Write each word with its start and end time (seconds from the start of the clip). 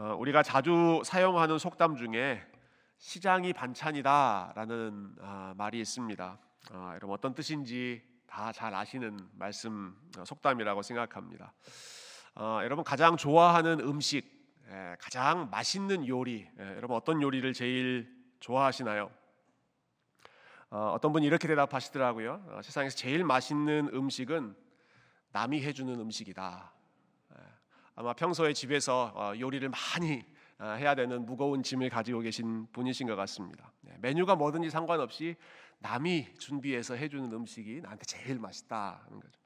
어, 0.00 0.14
우리가 0.16 0.44
자주 0.44 1.02
사용하는 1.04 1.58
속담 1.58 1.96
중에 1.96 2.40
시장이 2.98 3.52
반찬이다라는 3.52 5.16
아, 5.20 5.54
말이 5.56 5.80
있습니다. 5.80 6.38
아, 6.70 6.90
여러분 6.94 7.10
어떤 7.10 7.34
뜻인지 7.34 8.00
다 8.28 8.52
잘 8.52 8.76
아시는 8.76 9.28
말씀 9.32 9.96
어, 10.16 10.24
속담이라고 10.24 10.82
생각합니다. 10.82 11.52
어, 12.36 12.60
여러분 12.62 12.84
가장 12.84 13.16
좋아하는 13.16 13.80
음식, 13.80 14.24
예, 14.70 14.94
가장 15.00 15.50
맛있는 15.50 16.06
요리, 16.06 16.48
예, 16.60 16.76
여러분 16.76 16.96
어떤 16.96 17.20
요리를 17.20 17.52
제일 17.52 18.08
좋아하시나요? 18.38 19.10
어, 20.70 20.92
어떤 20.94 21.12
분이 21.12 21.26
이렇게 21.26 21.48
대답하시더라고요. 21.48 22.44
어, 22.50 22.60
세상에서 22.62 22.96
제일 22.96 23.24
맛있는 23.24 23.90
음식은 23.92 24.54
남이 25.32 25.60
해주는 25.60 25.92
음식이다. 25.98 26.77
예, 27.98 28.00
아마 28.00 28.12
평소에 28.12 28.52
집에서 28.52 29.12
어, 29.14 29.32
요리를 29.38 29.68
많이 29.68 30.24
어, 30.58 30.76
해야 30.78 30.94
되는 30.94 31.24
무거운 31.26 31.62
짐을 31.62 31.90
가지고 31.90 32.20
계신 32.20 32.66
분이신 32.72 33.06
것 33.06 33.16
같습니다. 33.16 33.72
네, 33.80 33.96
메뉴가 34.00 34.36
뭐든지 34.36 34.70
상관없이 34.70 35.36
남이 35.80 36.34
준비해서 36.38 36.94
해주는 36.94 37.30
음식이 37.32 37.80
나한테 37.82 38.04
제일 38.04 38.38
맛있다는 38.38 39.20
거죠. 39.20 39.38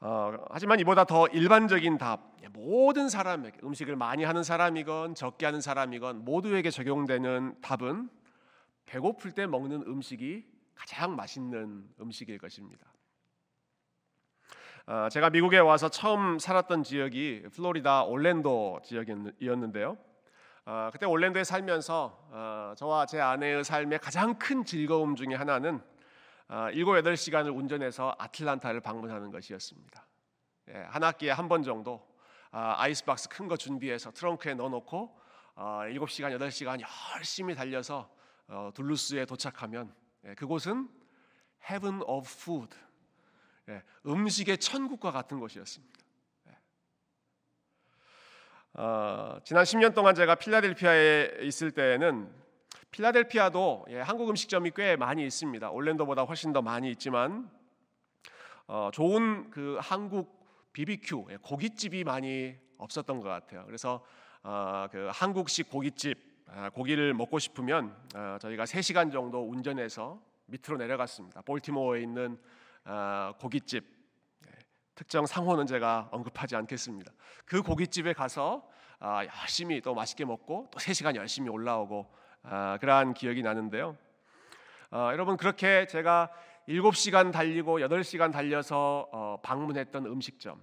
어, 0.00 0.32
하지만 0.50 0.78
이보다 0.80 1.04
더 1.04 1.26
일반적인 1.28 1.98
답, 1.98 2.36
예, 2.42 2.48
모든 2.48 3.08
사람에게 3.08 3.58
음식을 3.64 3.96
많이 3.96 4.24
하는 4.24 4.42
사람이건 4.42 5.14
적게 5.14 5.46
하는 5.46 5.60
사람이건 5.60 6.24
모두에게 6.24 6.70
적용되는 6.70 7.60
답은 7.60 8.08
배고플 8.86 9.32
때 9.32 9.46
먹는 9.46 9.82
음식이 9.82 10.46
가장 10.74 11.16
맛있는 11.16 11.88
음식일 12.00 12.38
것입니다. 12.38 12.86
어, 14.90 15.06
제가 15.10 15.28
미국에 15.28 15.58
와서 15.58 15.90
처음 15.90 16.38
살았던 16.38 16.82
지역이 16.82 17.48
플로리다 17.52 18.04
올랜도 18.04 18.80
지역이었는데요. 18.84 19.98
어, 20.64 20.88
그때 20.90 21.04
올랜도에 21.04 21.44
살면서 21.44 22.28
어, 22.30 22.72
저와 22.74 23.04
제 23.04 23.20
아내의 23.20 23.64
삶의 23.64 23.98
가장 23.98 24.38
큰 24.38 24.64
즐거움 24.64 25.14
중에 25.14 25.34
하나는 25.34 25.82
어, 26.48 26.68
7, 26.72 26.84
8시간을 26.86 27.54
운전해서 27.54 28.14
아틀란타를 28.18 28.80
방문하는 28.80 29.30
것이었습니다. 29.30 30.06
예, 30.70 30.78
한 30.88 31.02
학기에 31.04 31.32
한 31.32 31.48
번 31.48 31.62
정도 31.62 32.08
아, 32.50 32.76
아이스박스 32.78 33.28
큰 33.28 33.46
거 33.46 33.58
준비해서 33.58 34.10
트렁크에 34.10 34.54
넣어놓고 34.54 35.18
어, 35.56 35.80
7시간, 35.84 36.34
8시간 36.38 36.80
열심히 37.14 37.54
달려서 37.54 38.08
어, 38.48 38.70
둘루스에 38.74 39.26
도착하면 39.26 39.92
예, 40.24 40.34
그곳은 40.34 40.88
Heaven 41.70 42.00
of 42.06 42.26
Food, 42.26 42.74
예, 42.74 42.87
음식의 44.06 44.58
천국과 44.58 45.10
같은 45.10 45.40
곳이었습니다. 45.40 45.98
예. 46.48 46.58
어, 48.80 49.38
지난 49.44 49.64
10년 49.64 49.94
동안 49.94 50.14
제가 50.14 50.36
필라델피아에 50.36 51.38
있을 51.42 51.70
때에는 51.70 52.30
필라델피아도 52.90 53.86
예, 53.90 54.00
한국 54.00 54.30
음식점이 54.30 54.72
꽤 54.74 54.96
많이 54.96 55.24
있습니다. 55.24 55.70
올랜도보다 55.70 56.22
훨씬 56.22 56.52
더 56.52 56.62
많이 56.62 56.90
있지만 56.90 57.50
어, 58.66 58.90
좋은 58.92 59.50
그 59.50 59.78
한국 59.80 60.46
BBQ 60.72 61.26
예, 61.30 61.36
고깃집이 61.36 62.04
많이 62.04 62.56
없었던 62.78 63.20
것 63.20 63.28
같아요. 63.28 63.64
그래서 63.66 64.04
어, 64.42 64.86
그 64.90 65.08
한국식 65.12 65.70
고깃집 65.70 66.28
아, 66.50 66.70
고기를 66.70 67.12
먹고 67.12 67.38
싶으면 67.38 67.94
어, 68.14 68.38
저희가 68.40 68.64
3시간 68.64 69.12
정도 69.12 69.46
운전해서 69.46 70.18
밑으로 70.46 70.78
내려갔습니다. 70.78 71.42
볼티모어에 71.42 72.00
있는 72.00 72.32
어, 72.34 72.67
고깃집 73.38 73.84
네, 74.40 74.52
특정 74.94 75.26
상호는 75.26 75.66
제가 75.66 76.08
언급하지 76.10 76.56
않겠습니다. 76.56 77.12
그 77.44 77.62
고깃집에 77.62 78.14
가서 78.14 78.68
아, 79.00 79.24
열심히 79.24 79.80
또 79.80 79.94
맛있게 79.94 80.24
먹고 80.24 80.68
또 80.72 80.78
3시간 80.78 81.14
열심히 81.16 81.48
올라오고 81.50 82.12
아, 82.42 82.78
그러한 82.80 83.14
기억이 83.14 83.42
나는데요. 83.42 83.96
어, 84.90 85.10
여러분 85.12 85.36
그렇게 85.36 85.86
제가 85.86 86.30
7시간 86.68 87.32
달리고 87.32 87.80
8시간 87.80 88.32
달려서 88.32 89.40
방문했던 89.42 90.06
음식점 90.06 90.60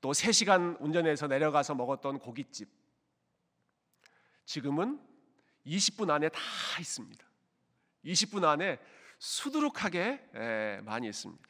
또 0.00 0.10
3시간 0.10 0.76
운전해서 0.80 1.26
내려가서 1.28 1.74
먹었던 1.74 2.18
고깃집 2.18 2.68
지금은 4.44 5.00
20분 5.66 6.10
안에 6.10 6.28
다 6.28 6.40
있습니다. 6.78 7.24
20분 8.04 8.44
안에 8.44 8.78
수두룩하게 9.24 10.80
많이 10.82 11.08
있습니다. 11.08 11.42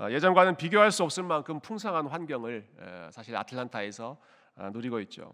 어, 0.00 0.10
예전과는 0.10 0.56
비교할 0.56 0.90
수 0.90 1.04
없을 1.04 1.22
만큼 1.22 1.60
풍성한 1.60 2.08
환경을 2.08 3.10
사실 3.12 3.36
아틀란타에서 3.36 4.18
아, 4.56 4.70
누리고 4.70 4.98
있죠. 5.02 5.32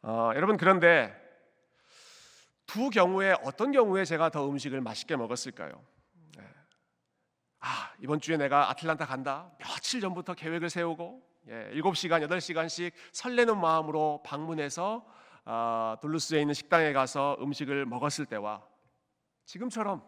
어, 0.00 0.32
여러분 0.34 0.56
그런데 0.56 1.14
두 2.64 2.88
경우에 2.88 3.34
어떤 3.44 3.72
경우에 3.72 4.06
제가 4.06 4.30
더 4.30 4.48
음식을 4.48 4.80
맛있게 4.80 5.16
먹었을까요? 5.16 5.84
아 7.60 7.92
이번 8.00 8.20
주에 8.20 8.38
내가 8.38 8.70
아틀란타 8.70 9.04
간다. 9.04 9.52
며칠 9.58 10.00
전부터 10.00 10.32
계획을 10.32 10.70
세우고 10.70 11.22
예, 11.48 11.70
7시간, 11.74 12.26
8시간씩 12.26 12.92
설레는 13.12 13.60
마음으로 13.60 14.22
방문해서 14.24 15.06
아, 15.44 15.98
둘루스에 16.00 16.40
있는 16.40 16.54
식당에 16.54 16.94
가서 16.94 17.36
음식을 17.40 17.84
먹었을 17.84 18.24
때와 18.24 18.71
지금처럼 19.52 20.02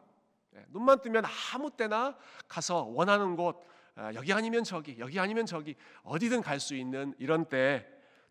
예, 0.54 0.64
눈만 0.68 1.02
뜨면 1.02 1.24
아무 1.52 1.70
때나 1.70 2.16
가서 2.48 2.84
원하는 2.84 3.36
곳 3.36 3.62
아, 3.94 4.12
여기 4.14 4.32
아니면 4.32 4.64
저기 4.64 4.98
여기 4.98 5.20
아니면 5.20 5.44
저기 5.44 5.76
어디든 6.02 6.40
갈 6.40 6.58
수 6.58 6.74
있는 6.74 7.14
이런 7.18 7.44
때 7.44 7.86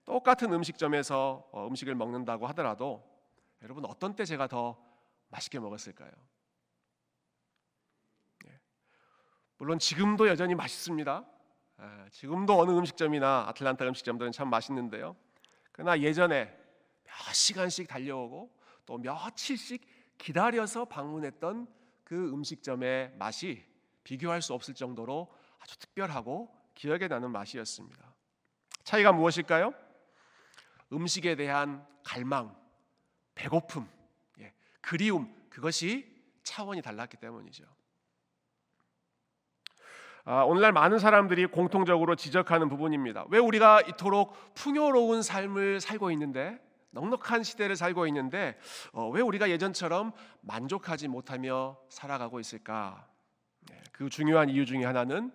똑같은 0.05 0.51
음식점에서 0.51 1.47
어, 1.51 1.67
음식을 1.67 1.93
먹는다고 1.93 2.47
하더라도 2.47 3.07
여러분 3.61 3.85
어떤 3.85 4.15
때 4.15 4.25
제가 4.25 4.47
더 4.47 4.83
맛있게 5.29 5.59
먹었을까요? 5.59 6.11
예, 8.47 8.59
물론 9.57 9.77
지금도 9.77 10.27
여전히 10.27 10.55
맛있습니다. 10.55 11.25
아, 11.77 12.07
지금도 12.11 12.59
어느 12.59 12.71
음식점이나 12.71 13.45
아틀란타 13.49 13.85
음식점들은 13.85 14.31
참 14.31 14.49
맛있는데요. 14.49 15.15
그러나 15.71 15.99
예전에 15.99 16.57
몇 17.03 17.33
시간씩 17.33 17.87
달려오고 17.87 18.51
또 18.85 18.97
며칠씩 18.97 19.92
기다려서 20.17 20.85
방문했던 20.85 21.67
그 22.03 22.29
음식점의 22.31 23.13
맛이 23.17 23.65
비교할 24.03 24.41
수 24.41 24.53
없을 24.53 24.73
정도로 24.73 25.33
아주 25.59 25.77
특별하고 25.79 26.53
기억에 26.75 27.07
나는 27.07 27.31
맛이었습니다. 27.31 28.13
차이가 28.83 29.11
무엇일까요? 29.11 29.73
음식에 30.91 31.35
대한 31.35 31.85
갈망, 32.03 32.55
배고픔, 33.35 33.87
예, 34.39 34.53
그리움 34.81 35.33
그것이 35.49 36.11
차원이 36.43 36.81
달랐기 36.81 37.17
때문이죠. 37.17 37.65
아, 40.25 40.43
오늘날 40.43 40.71
많은 40.71 40.99
사람들이 40.99 41.47
공통적으로 41.47 42.15
지적하는 42.15 42.69
부분입니다. 42.69 43.25
왜 43.29 43.39
우리가 43.39 43.81
이토록 43.81 44.53
풍요로운 44.53 45.21
삶을 45.21 45.81
살고 45.81 46.11
있는데 46.11 46.59
넉넉한 46.93 47.43
시대를 47.43 47.75
살고 47.75 48.07
있는데 48.07 48.57
어, 48.91 49.09
왜 49.09 49.21
우리가 49.21 49.49
예전처럼 49.49 50.13
만족하지 50.41 51.07
못하며 51.07 51.77
살아가고 51.89 52.39
있을까? 52.39 53.09
네, 53.69 53.81
그 53.91 54.09
중요한 54.09 54.49
이유 54.49 54.65
중에 54.65 54.85
하나는 54.85 55.31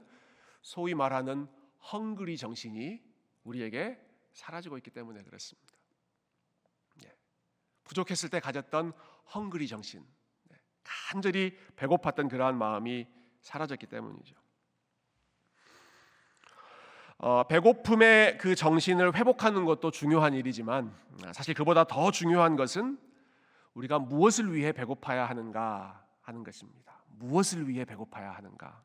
소위 0.62 0.94
말하는 0.94 1.48
헝그리 1.92 2.36
정신이 2.36 3.02
우리에게 3.44 3.98
사라지고 4.32 4.76
있기 4.78 4.90
때문에 4.90 5.22
그렇습니다. 5.22 5.74
네, 7.02 7.12
부족했을 7.84 8.28
때 8.28 8.40
가졌던 8.40 8.92
헝그리 9.34 9.66
정신, 9.66 10.06
네, 10.44 10.56
간절히 10.84 11.58
배고팠던 11.76 12.30
그러한 12.30 12.56
마음이 12.56 13.06
사라졌기 13.40 13.86
때문이죠. 13.86 14.36
어, 17.18 17.42
배고픔의 17.48 18.38
그 18.38 18.54
정신을 18.54 19.16
회복하는 19.16 19.64
것도 19.64 19.90
중요한 19.90 20.34
일이지만 20.34 20.94
사실 21.32 21.52
그보다 21.54 21.84
더 21.84 22.10
중요한 22.12 22.54
것은 22.54 22.98
우리가 23.74 23.98
무엇을 23.98 24.54
위해 24.54 24.70
배고파야 24.72 25.26
하는가 25.26 26.04
하는 26.22 26.44
것입니다. 26.44 27.02
무엇을 27.08 27.68
위해 27.68 27.84
배고파야 27.84 28.30
하는가? 28.30 28.80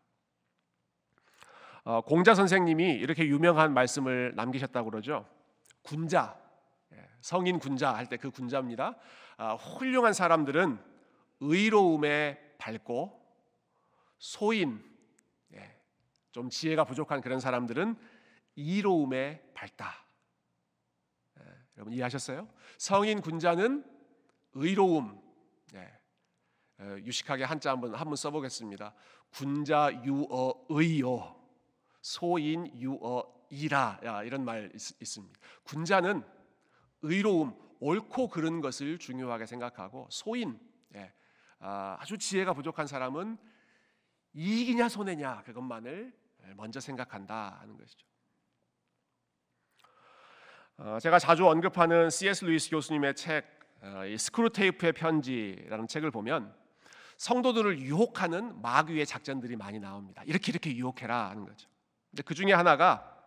어, 1.83 2.01
공자 2.01 2.33
선생님이 2.33 2.93
이렇게 2.93 3.27
유명한 3.27 3.73
말씀을 3.73 4.33
남기셨다고 4.35 4.89
그러죠. 4.89 5.27
군자, 5.83 6.35
예, 6.93 7.07
성인 7.21 7.59
군자 7.59 7.93
할 7.93 8.07
때 8.07 8.17
그 8.17 8.31
군자입니다. 8.31 8.95
아, 9.37 9.53
훌륭한 9.55 10.13
사람들은 10.13 10.79
의로움에 11.41 12.39
밝고 12.57 13.21
소인, 14.17 14.81
예, 15.53 15.75
좀 16.31 16.49
지혜가 16.49 16.85
부족한 16.85 17.19
그런 17.21 17.39
사람들은 17.39 17.97
이로움에 18.55 19.51
밝다. 19.53 20.05
네, 21.35 21.43
여러분 21.77 21.93
이해하셨어요? 21.93 22.47
성인 22.77 23.21
군자는 23.21 23.83
의로움. 24.53 25.21
네, 25.71 25.91
유식하게 26.79 27.43
한자 27.43 27.71
한번 27.71 27.95
한번 27.95 28.15
써보겠습니다. 28.15 28.93
군자 29.31 29.91
유어 30.03 30.65
의요. 30.69 31.39
소인 32.01 32.67
유어 32.79 33.33
이라 33.49 33.99
이런 34.25 34.43
말 34.43 34.71
있, 34.73 35.05
습니다 35.05 35.39
군자는 35.63 36.23
의로움, 37.01 37.57
옳고 37.79 38.29
그른 38.29 38.61
것을 38.61 38.97
중요하게 38.97 39.45
생각하고 39.45 40.07
소인, 40.09 40.59
예, 40.95 41.13
아, 41.59 41.97
아주 41.99 42.17
지혜가 42.17 42.53
부족한 42.53 42.87
사람은 42.87 43.37
이익이냐 44.33 44.89
손해냐 44.89 45.43
그것만을 45.43 46.13
먼저 46.55 46.79
생각한다 46.79 47.59
하는 47.61 47.77
것이죠. 47.77 48.07
어, 50.85 50.99
제가 50.99 51.17
자주 51.17 51.47
언급하는 51.47 52.09
C.S. 52.09 52.43
루이스 52.43 52.69
교수님의 52.69 53.15
책 53.15 53.45
어, 53.81 54.01
스크루테이프의 54.17 54.91
편지라는 54.91 55.87
책을 55.87 56.11
보면 56.11 56.53
성도들을 57.15 57.79
유혹하는 57.79 58.61
마귀의 58.61 59.05
작전들이 59.05 59.55
많이 59.55 59.79
나옵니다. 59.79 60.23
이렇게 60.25 60.51
이렇게 60.51 60.75
유혹해라 60.75 61.29
하는 61.29 61.45
거죠. 61.45 61.69
근데 62.11 62.23
그 62.23 62.33
중에 62.33 62.51
하나가 62.51 63.17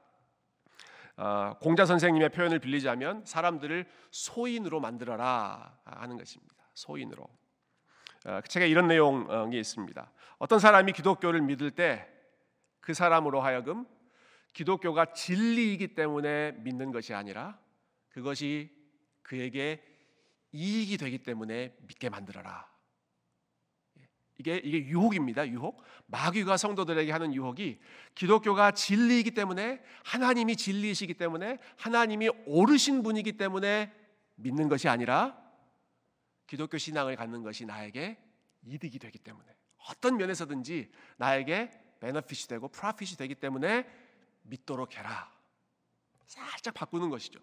어, 1.16 1.54
공자 1.58 1.86
선생님의 1.86 2.28
표현을 2.28 2.58
빌리자면 2.58 3.24
사람들을 3.24 3.86
소인으로 4.10 4.80
만들어라 4.80 5.78
하는 5.86 6.18
것입니다. 6.18 6.54
소인으로. 6.74 7.22
어, 8.26 8.40
그 8.42 8.48
책에 8.50 8.68
이런 8.68 8.86
내용이 8.86 9.58
있습니다. 9.58 10.10
어떤 10.36 10.58
사람이 10.58 10.92
기독교를 10.92 11.40
믿을 11.40 11.70
때 11.70 12.16
그 12.86 12.94
사람으로 12.94 13.40
하여금 13.40 13.84
기독교가 14.56 15.12
진리이기 15.12 15.88
때문에 15.88 16.52
믿는 16.52 16.90
것이 16.90 17.12
아니라 17.12 17.60
그것이 18.08 18.74
그에게 19.20 19.84
이익이 20.50 20.96
되기 20.96 21.18
때문에 21.18 21.76
믿게 21.86 22.08
만들어라. 22.08 22.66
이게 24.38 24.56
이게 24.56 24.78
유혹입니다. 24.78 25.46
유혹. 25.48 25.82
마귀가 26.06 26.56
성도들에게 26.56 27.12
하는 27.12 27.34
유혹이 27.34 27.78
기독교가 28.14 28.70
진리이기 28.70 29.32
때문에 29.32 29.82
하나님이 30.04 30.56
진리이시기 30.56 31.12
때문에 31.14 31.58
하나님이 31.76 32.30
옳으신 32.46 33.02
분이기 33.02 33.32
때문에 33.36 33.92
믿는 34.36 34.70
것이 34.70 34.88
아니라 34.88 35.38
기독교 36.46 36.78
신앙을 36.78 37.16
갖는 37.16 37.42
것이 37.42 37.66
나에게 37.66 38.16
이득이 38.64 39.00
되기 39.00 39.18
때문에 39.18 39.54
어떤 39.90 40.16
면에서든지 40.16 40.90
나에게 41.18 41.70
베너핏이 42.00 42.48
되고 42.48 42.68
프라핏이 42.68 43.18
되기 43.18 43.34
때문에 43.34 44.05
믿도록 44.48 44.96
해라. 44.96 45.30
살짝 46.26 46.74
바꾸는 46.74 47.10
것이죠. 47.10 47.40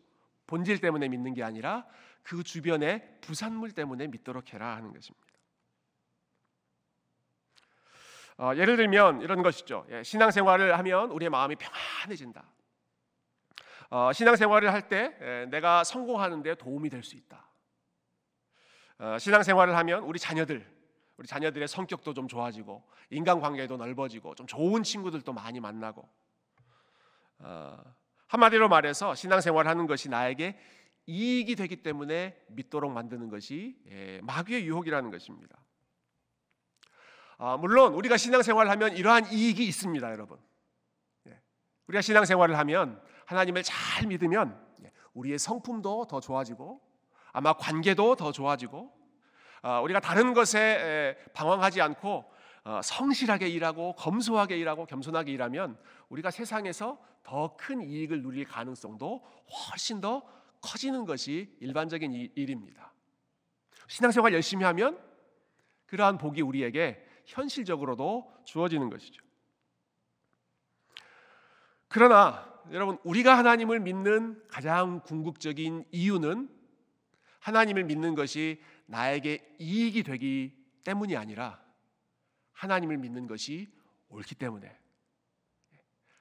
본질 0.47 0.79
때문에 0.79 1.07
믿는 1.07 1.33
게 1.33 1.43
아니라 1.43 1.85
그 2.21 2.43
주변의 2.43 3.19
부산물 3.21 3.71
때문에 3.71 4.07
믿도록 4.07 4.53
해라 4.53 4.75
하는 4.75 4.93
것입니다. 4.93 5.27
어, 8.37 8.51
예를 8.55 8.77
들면 8.77 9.21
이런 9.21 9.43
것이죠. 9.43 9.85
예, 9.89 10.03
신앙생활을 10.03 10.77
하면 10.79 11.11
우리의 11.11 11.29
마음이 11.29 11.55
평안해진다. 11.55 12.43
어, 13.89 14.11
신앙생활을 14.11 14.73
할때 14.73 15.15
예, 15.21 15.45
내가 15.49 15.83
성공하는데 15.83 16.55
도움이 16.55 16.89
될 16.89 17.03
수 17.03 17.15
있다. 17.15 17.47
어, 18.99 19.17
신앙생활을 19.19 19.75
하면 19.77 20.03
우리 20.03 20.17
자녀들, 20.17 20.65
우리 21.17 21.27
자녀들의 21.27 21.67
성격도 21.67 22.13
좀 22.13 22.27
좋아지고 22.27 22.83
인간관계도 23.11 23.77
넓어지고 23.77 24.33
좀 24.35 24.47
좋은 24.47 24.81
친구들도 24.81 25.31
많이 25.31 25.59
만나고 25.59 26.01
어, 26.01 26.22
한마디로 28.27 28.67
말해서 28.69 29.15
신앙생활 29.15 29.67
하는 29.67 29.85
것이 29.87 30.09
나에게 30.09 30.57
이익이 31.05 31.55
되기 31.55 31.77
때문에 31.77 32.37
믿도록 32.47 32.91
만드는 32.91 33.29
것이 33.29 33.77
예, 33.87 34.21
마귀의 34.23 34.65
유혹이라는 34.65 35.11
것입니다. 35.11 35.57
아, 37.37 37.57
물론 37.57 37.93
우리가 37.93 38.15
신앙생활을 38.17 38.71
하면 38.71 38.95
이러한 38.95 39.31
이익이 39.31 39.65
있습니다, 39.65 40.11
여러분. 40.11 40.39
예. 41.27 41.41
우리가 41.87 42.01
신앙생활을 42.01 42.57
하면 42.57 43.01
하나님을 43.25 43.63
잘 43.63 44.07
믿으면 44.07 44.59
예, 44.83 44.91
우리의 45.13 45.37
성품도 45.39 46.07
더 46.07 46.19
좋아지고 46.19 46.81
아마 47.33 47.53
관계도 47.53 48.15
더 48.15 48.31
좋아지고 48.31 48.93
아, 49.61 49.79
우리가 49.81 49.99
다른 49.99 50.33
것에 50.33 51.17
방황하지 51.33 51.81
않고 51.81 52.31
어, 52.65 52.79
성실하게 52.81 53.49
일하고 53.49 53.93
검소하게 53.95 54.57
일하고 54.57 54.85
겸손하게 54.85 55.33
일하면 55.33 55.77
우리가 56.07 56.31
세상에서 56.31 56.97
더 57.23 57.55
큰 57.57 57.81
이익을 57.81 58.21
누릴 58.21 58.45
가능성도 58.45 59.23
훨씬 59.69 60.01
더 60.01 60.21
커지는 60.61 61.05
것이 61.05 61.55
일반적인 61.59 62.13
일입니다. 62.35 62.93
신앙생활 63.87 64.33
열심히 64.33 64.63
하면 64.65 64.99
그러한 65.87 66.17
복이 66.17 66.41
우리에게 66.41 67.05
현실적으로도 67.25 68.33
주어지는 68.45 68.89
것이죠. 68.89 69.23
그러나 71.87 72.51
여러분 72.71 72.97
우리가 73.03 73.37
하나님을 73.37 73.79
믿는 73.79 74.41
가장 74.47 75.01
궁극적인 75.01 75.85
이유는 75.91 76.49
하나님을 77.39 77.83
믿는 77.83 78.15
것이 78.15 78.61
나에게 78.85 79.55
이익이 79.59 80.03
되기 80.03 80.55
때문이 80.83 81.15
아니라 81.17 81.61
하나님을 82.53 82.97
믿는 82.97 83.27
것이 83.27 83.67
옳기 84.09 84.35
때문에 84.35 84.82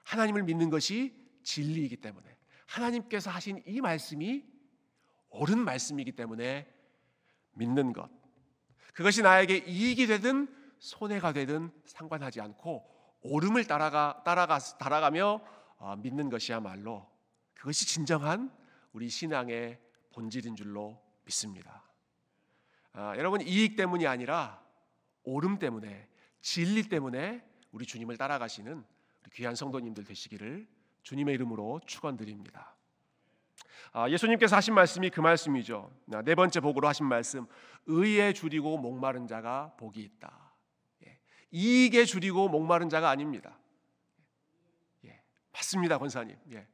하나님을 0.05 0.43
믿는 0.43 0.71
것이 0.71 1.15
진리이기 1.43 1.97
때문에 1.97 2.37
하나님께서 2.67 3.31
하신 3.31 3.63
이 3.67 3.81
말씀이 3.81 4.45
옳은 5.31 5.59
말씀이기 5.59 6.13
때문에 6.13 6.69
믿는 7.53 7.93
것 7.93 8.11
그것이 8.95 9.23
나에게 9.23 9.59
이익이 9.67 10.07
되든 10.07 10.49
손해가 10.79 11.33
되든 11.33 11.71
상관하지 11.85 12.41
않고 12.41 12.91
옳음을 13.23 13.65
따라가 13.67 14.23
따라가 14.25 14.59
따라가며 14.59 15.41
어, 15.79 15.97
믿는 15.97 16.29
것이야말로 16.29 17.09
그것이 17.55 17.87
진정한 17.87 18.51
우리 18.93 19.09
신앙의 19.09 19.81
본질인 20.13 20.57
줄로 20.57 21.01
믿습니다. 21.25 21.85
아, 22.93 23.15
여러분 23.17 23.41
이익 23.41 23.77
때문이 23.77 24.07
아니라 24.07 24.63
옳음 25.25 25.59
때문에 25.59 26.09
진리 26.41 26.89
때문에 26.89 27.45
우리 27.71 27.87
주님을 27.87 28.17
따라가시는 28.17 28.85
귀한 29.33 29.55
성도님들 29.55 30.05
되시기를 30.05 30.67
주님의 31.03 31.35
이름으로 31.35 31.81
축원드립니다. 31.87 32.77
아, 33.93 34.09
예수님께서 34.09 34.57
하신 34.57 34.75
말씀이 34.75 35.11
그 35.11 35.21
말씀이죠. 35.21 35.91
아, 36.13 36.23
네 36.23 36.35
번째 36.35 36.61
복으로 36.61 36.89
하신 36.89 37.07
말씀: 37.07 37.47
의에 37.87 38.33
줄이고 38.33 38.79
목마른 38.79 39.27
자가 39.27 39.75
복이 39.77 40.01
있다. 40.01 40.53
이익에 41.53 42.07
줄이고 42.07 42.49
목마른 42.49 42.89
자가 42.89 43.11
아닙니다. 43.11 43.59
예, 45.05 45.23
맞습니다, 45.53 45.99
권사님. 45.99 46.37
예, 46.53 46.67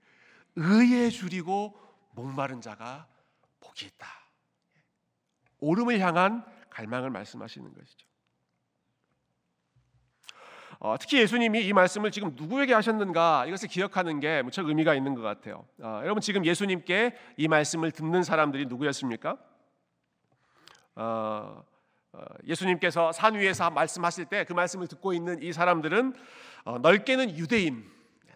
의에 0.54 1.10
줄이고 1.10 1.78
목마른 2.12 2.60
자가 2.60 3.08
복이 3.60 3.86
있다. 3.86 4.08
오름을 5.58 5.98
향한 5.98 6.44
갈망을 6.70 7.10
말씀하시는 7.10 7.74
것이죠. 7.74 8.07
어, 10.80 10.96
특히 10.98 11.18
예수님이 11.18 11.66
이 11.66 11.72
말씀을 11.72 12.12
지금 12.12 12.32
누구에게 12.36 12.72
하셨는가 12.72 13.46
이것을 13.46 13.68
기억하는 13.68 14.20
게 14.20 14.42
무척 14.42 14.68
의미가 14.68 14.94
있는 14.94 15.14
것 15.14 15.22
같아요. 15.22 15.66
어, 15.80 16.00
여러분 16.04 16.20
지금 16.20 16.44
예수님께 16.44 17.16
이 17.36 17.48
말씀을 17.48 17.90
듣는 17.90 18.22
사람들이 18.22 18.66
누구였습니까? 18.66 19.36
어, 20.94 21.64
어, 22.12 22.24
예수님께서 22.46 23.10
산 23.12 23.34
위에서 23.34 23.70
말씀하실 23.70 24.26
때 24.26 24.44
그 24.44 24.52
말씀을 24.52 24.86
듣고 24.86 25.12
있는 25.12 25.42
이 25.42 25.52
사람들은 25.52 26.14
어, 26.64 26.78
넓게는 26.78 27.36
유대인, 27.36 27.84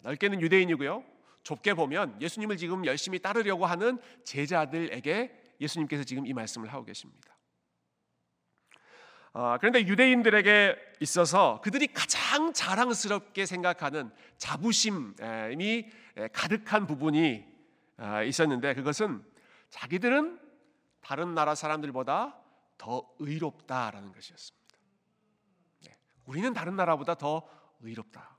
넓게는 0.03 0.41
유대인이고요. 0.41 1.05
좁게 1.45 1.75
보면 1.75 2.21
예수님을 2.21 2.57
지금 2.57 2.85
열심히 2.87 3.19
따르려고 3.21 3.67
하는 3.67 3.99
제자들에게 4.25 5.55
예수님께서 5.61 6.03
지금 6.05 6.27
이 6.27 6.33
말씀을 6.33 6.73
하고 6.73 6.85
계십니다. 6.85 7.37
어, 9.35 9.57
그런데 9.59 9.87
유대인들에게 9.87 10.77
있어서 11.01 11.61
그들이 11.63 11.87
가장 11.89 12.53
자랑스럽게 12.53 13.47
생각하는 13.47 14.11
자부심이 14.37 15.91
가득한 16.33 16.87
부분이 16.87 17.45
있었는데 18.27 18.75
그것은 18.75 19.25
자기들은 19.71 20.39
다른 21.01 21.35
나라 21.35 21.55
사람들보다 21.55 22.39
더 22.77 23.09
의롭다라는 23.19 24.13
것이었습니다. 24.13 24.77
네, 25.87 25.97
우리는 26.27 26.53
다른 26.53 26.77
나라보다 26.77 27.15
더 27.15 27.49
의롭다. 27.81 28.37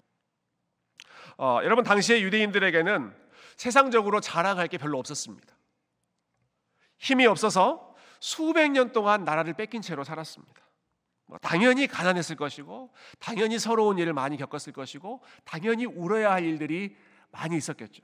어, 1.37 1.59
여러분 1.63 1.83
당시의 1.83 2.23
유대인들에게는 2.23 3.15
세상적으로 3.57 4.21
자랑할 4.21 4.67
게 4.67 4.77
별로 4.77 4.99
없었습니다. 4.99 5.55
힘이 6.97 7.25
없어서 7.25 7.95
수백 8.19 8.69
년 8.69 8.91
동안 8.91 9.23
나라를 9.23 9.53
뺏긴 9.53 9.81
채로 9.81 10.03
살았습니다. 10.03 10.62
뭐 11.33 11.39
당연히 11.39 11.87
가난했을 11.87 12.35
것이고, 12.35 12.93
당연히 13.17 13.57
서러운 13.57 13.97
일을 13.97 14.13
많이 14.13 14.37
겪었을 14.37 14.71
것이고, 14.71 15.23
당연히 15.45 15.83
울어야 15.83 16.31
할 16.31 16.43
일들이 16.43 16.95
많이 17.31 17.57
있었겠죠. 17.57 18.03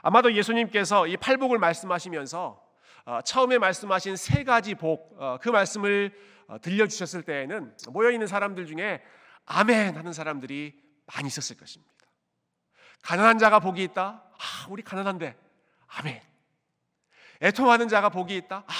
아마도 0.00 0.32
예수님께서 0.32 1.08
이 1.08 1.16
팔복을 1.16 1.58
말씀하시면서 1.58 2.62
어, 3.04 3.20
처음에 3.22 3.58
말씀하신 3.58 4.14
세 4.14 4.44
가지 4.44 4.76
복, 4.76 5.16
어, 5.18 5.38
그 5.42 5.48
말씀을 5.48 6.16
어, 6.46 6.60
들려주셨을 6.60 7.24
때에는 7.24 7.76
모여있는 7.88 8.28
사람들 8.28 8.66
중에 8.66 9.02
아멘 9.44 9.96
하는 9.96 10.12
사람들이 10.12 10.80
많이 11.06 11.26
있었을 11.26 11.56
것입니다. 11.56 11.92
가난한 13.02 13.38
자가 13.38 13.58
복이 13.58 13.82
있다. 13.82 14.22
아, 14.32 14.66
우리 14.68 14.84
가난한데. 14.84 15.36
아멘. 15.88 16.22
애통하는 17.42 17.88
자가 17.88 18.08
복이 18.08 18.36
있다. 18.36 18.64
아, 18.68 18.72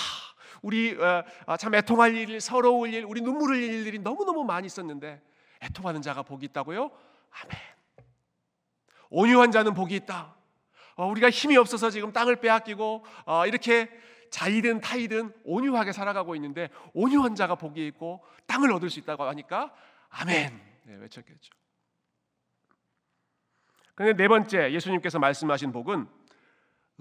우리 0.62 0.96
어, 0.98 1.24
아, 1.46 1.56
참 1.56 1.74
애통할 1.74 2.14
일, 2.14 2.40
서러울 2.40 2.94
일, 2.94 3.04
우리 3.04 3.20
눈물 3.20 3.50
흘릴 3.50 3.72
일들이 3.74 3.98
너무너무 3.98 4.44
많이 4.44 4.66
있었는데 4.66 5.20
애통하는 5.60 6.00
자가 6.02 6.22
복이 6.22 6.46
있다고요? 6.46 6.90
아멘. 7.30 7.58
온유한 9.10 9.50
자는 9.50 9.74
복이 9.74 9.94
있다. 9.96 10.34
어, 10.96 11.06
우리가 11.06 11.30
힘이 11.30 11.56
없어서 11.56 11.90
지금 11.90 12.12
땅을 12.12 12.36
빼앗기고 12.36 13.04
어, 13.26 13.46
이렇게 13.46 13.90
자이든 14.30 14.80
타이든 14.80 15.32
온유하게 15.44 15.92
살아가고 15.92 16.34
있는데 16.36 16.70
온유한 16.94 17.34
자가 17.34 17.56
복이 17.56 17.86
있고 17.88 18.24
땅을 18.46 18.72
얻을 18.72 18.88
수 18.88 18.98
있다고 18.98 19.24
하니까 19.24 19.74
아멘 20.08 20.60
네, 20.84 20.94
외쳤겠죠. 20.94 21.52
그런데 23.94 24.22
네 24.22 24.28
번째 24.28 24.72
예수님께서 24.72 25.18
말씀하신 25.18 25.72
복은 25.72 26.08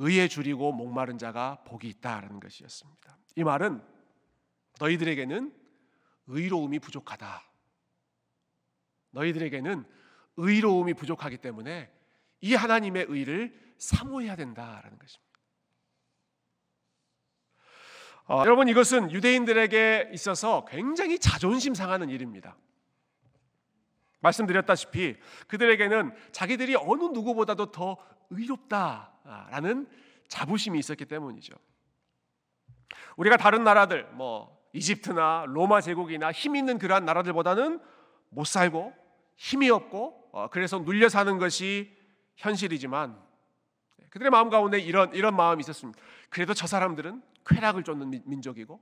의에 0.03 0.27
줄이고 0.27 0.71
목마른 0.71 1.19
자가 1.19 1.63
복이 1.63 1.87
있다라는 1.87 2.39
것이었습니다. 2.39 3.17
이 3.35 3.43
말은 3.43 3.83
너희들에게는 4.79 5.53
의로움이 6.25 6.79
부족하다. 6.79 7.43
너희들에게는 9.11 9.85
의로움이 10.37 10.95
부족하기 10.95 11.37
때문에 11.37 11.91
이 12.41 12.55
하나님의 12.55 13.05
의를 13.09 13.55
사모해야 13.77 14.35
된다라는 14.35 14.97
것입니다. 14.97 15.31
어, 18.27 18.39
여러분 18.39 18.69
이것은 18.69 19.11
유대인들에게 19.11 20.11
있어서 20.13 20.65
굉장히 20.65 21.19
자존심 21.19 21.75
상하는 21.75 22.09
일입니다. 22.09 22.57
말씀드렸다시피 24.21 25.17
그들에게는 25.47 26.13
자기들이 26.31 26.75
어느 26.75 27.03
누구보다도 27.03 27.71
더 27.71 27.97
의롭다라는 28.29 29.87
자부심이 30.27 30.79
있었기 30.79 31.05
때문이죠. 31.05 31.53
우리가 33.17 33.37
다른 33.37 33.63
나라들 33.63 34.05
뭐 34.13 34.59
이집트나 34.73 35.45
로마 35.47 35.81
제국이나 35.81 36.31
힘 36.31 36.55
있는 36.55 36.77
그러한 36.77 37.05
나라들보다는 37.05 37.79
못 38.29 38.47
살고 38.47 38.93
힘이 39.35 39.69
없고 39.69 40.29
어, 40.31 40.47
그래서 40.49 40.79
눌려 40.79 41.09
사는 41.09 41.37
것이 41.37 41.95
현실이지만 42.37 43.19
그들의 44.09 44.29
마음 44.29 44.49
가운데 44.49 44.79
이런 44.79 45.13
이런 45.13 45.35
마음이 45.35 45.61
있었습니다. 45.61 45.99
그래도 46.29 46.53
저 46.53 46.67
사람들은 46.67 47.21
쾌락을 47.45 47.83
쫓는 47.83 48.21
민족이고 48.25 48.79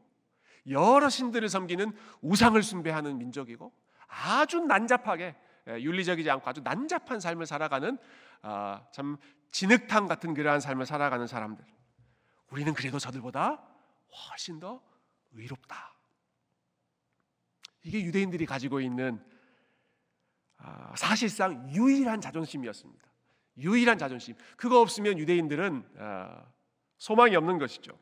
여러 0.70 1.10
신들을 1.10 1.48
섬기는 1.50 1.92
우상을 2.22 2.62
숭배하는 2.62 3.18
민족이고 3.18 3.72
아주 4.10 4.60
난잡하게 4.60 5.36
예, 5.68 5.82
윤리적이지 5.82 6.30
않고 6.30 6.50
아주 6.50 6.62
난잡한 6.62 7.20
삶을 7.20 7.46
살아가는 7.46 7.98
아, 8.42 8.86
참 8.92 9.18
진흙탕 9.52 10.08
같은 10.08 10.34
그러한 10.34 10.60
삶을 10.60 10.86
살아가는 10.86 11.26
사람들. 11.28 11.64
우리는 12.50 12.74
그래도 12.74 13.00
저들보다 13.00 13.64
훨씬 14.30 14.60
더 14.60 14.82
의롭다. 15.32 15.94
이게 17.84 18.04
유대인들이 18.04 18.46
가지고 18.46 18.82
있는 18.82 19.24
아, 20.58 20.94
사실상 20.96 21.70
유일한 21.74 22.20
자존심이었습니다. 22.20 23.08
유일한 23.58 23.98
자존심. 23.98 24.36
그거 24.58 24.82
없으면 24.82 25.18
유대인들은 25.20 25.90
아, 26.00 26.46
소망이 26.98 27.36
없는 27.36 27.60
것이죠. 27.60 27.98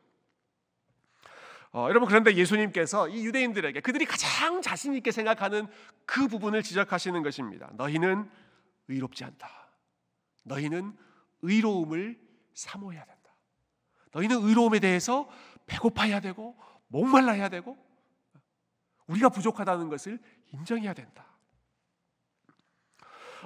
어, 1.72 1.86
여러분 1.88 2.08
그런데 2.08 2.34
예수님께서 2.34 3.08
이 3.08 3.26
유대인들에게 3.26 3.80
그들이 3.80 4.06
가장 4.06 4.62
자신 4.62 4.94
있게 4.94 5.10
생각하는 5.10 5.66
그 6.06 6.26
부분을 6.28 6.62
지적하시는 6.62 7.22
것입니다. 7.22 7.70
너희는 7.74 8.30
의롭지 8.88 9.24
않다. 9.24 9.68
너희는 10.44 10.96
의로움을 11.42 12.18
사모해야 12.54 13.04
된다. 13.04 13.34
너희는 14.12 14.42
의로움에 14.42 14.78
대해서 14.78 15.28
배고파야 15.66 16.20
되고 16.20 16.58
목말라야 16.88 17.50
되고 17.50 17.76
우리가 19.06 19.28
부족하다는 19.28 19.88
것을 19.88 20.18
인정해야 20.52 20.94
된다. 20.94 21.26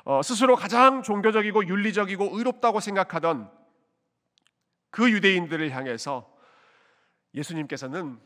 어, 0.05 0.23
스스로 0.23 0.57
가장 0.57 1.03
종교적이고 1.03 1.67
윤리적이고 1.67 2.37
의롭다고 2.39 2.81
생각하던 2.81 3.51
그 4.91 5.11
유대인들을 5.11 5.71
향해서 5.71 6.32
예수님께서는 7.35 8.21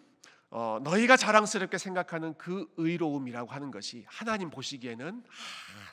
어, 0.51 0.79
너희가 0.83 1.17
자랑스럽게 1.17 1.79
생각하는 1.79 2.35
그 2.39 2.73
의로움이라고 2.77 3.51
하는 3.51 3.71
것이 3.71 4.05
하나님 4.09 4.51
보시기에는 4.51 5.25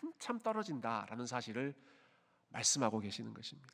한참 0.02 0.40
떨어진다라는 0.40 1.26
사실을 1.26 1.74
말씀하고 2.50 3.00
계시는 3.00 3.34
것입니다. 3.34 3.74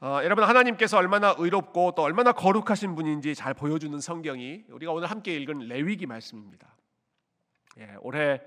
어, 0.00 0.20
여러분 0.22 0.44
하나님께서 0.44 0.98
얼마나 0.98 1.34
의롭고 1.36 1.94
또 1.96 2.02
얼마나 2.02 2.32
거룩하신 2.32 2.94
분인지 2.94 3.34
잘 3.34 3.54
보여주는 3.54 3.98
성경이 3.98 4.64
우리가 4.68 4.92
오늘 4.92 5.10
함께 5.10 5.36
읽은 5.36 5.60
레위기 5.60 6.06
말씀입니다. 6.06 6.76
예, 7.78 7.96
올해 8.00 8.40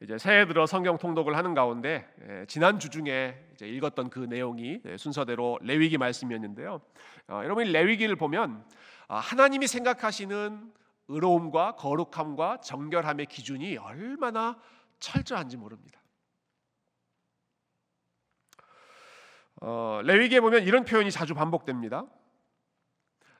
이제 0.00 0.16
새해 0.16 0.46
들어 0.46 0.64
성경 0.66 0.96
통독을 0.96 1.36
하는 1.36 1.54
가운데 1.54 2.08
예, 2.28 2.44
지난 2.46 2.78
주 2.78 2.88
중에 2.88 3.50
읽었던 3.60 4.10
그 4.10 4.20
내용이 4.20 4.80
예, 4.84 4.96
순서대로 4.96 5.58
레위기 5.60 5.98
말씀이었는데요. 5.98 6.80
어, 7.28 7.40
여러분 7.42 7.64
레위기를 7.64 8.14
보면 8.14 8.64
아, 9.08 9.18
하나님이 9.18 9.66
생각하시는 9.66 10.72
의로움과 11.08 11.72
거룩함과 11.76 12.60
정결함의 12.60 13.26
기준이 13.26 13.76
얼마나 13.78 14.56
철저한지 15.00 15.56
모릅니다. 15.56 16.00
어, 19.60 20.00
레위기에 20.04 20.40
보면 20.40 20.62
이런 20.62 20.84
표현이 20.84 21.10
자주 21.10 21.34
반복됩니다. 21.34 22.04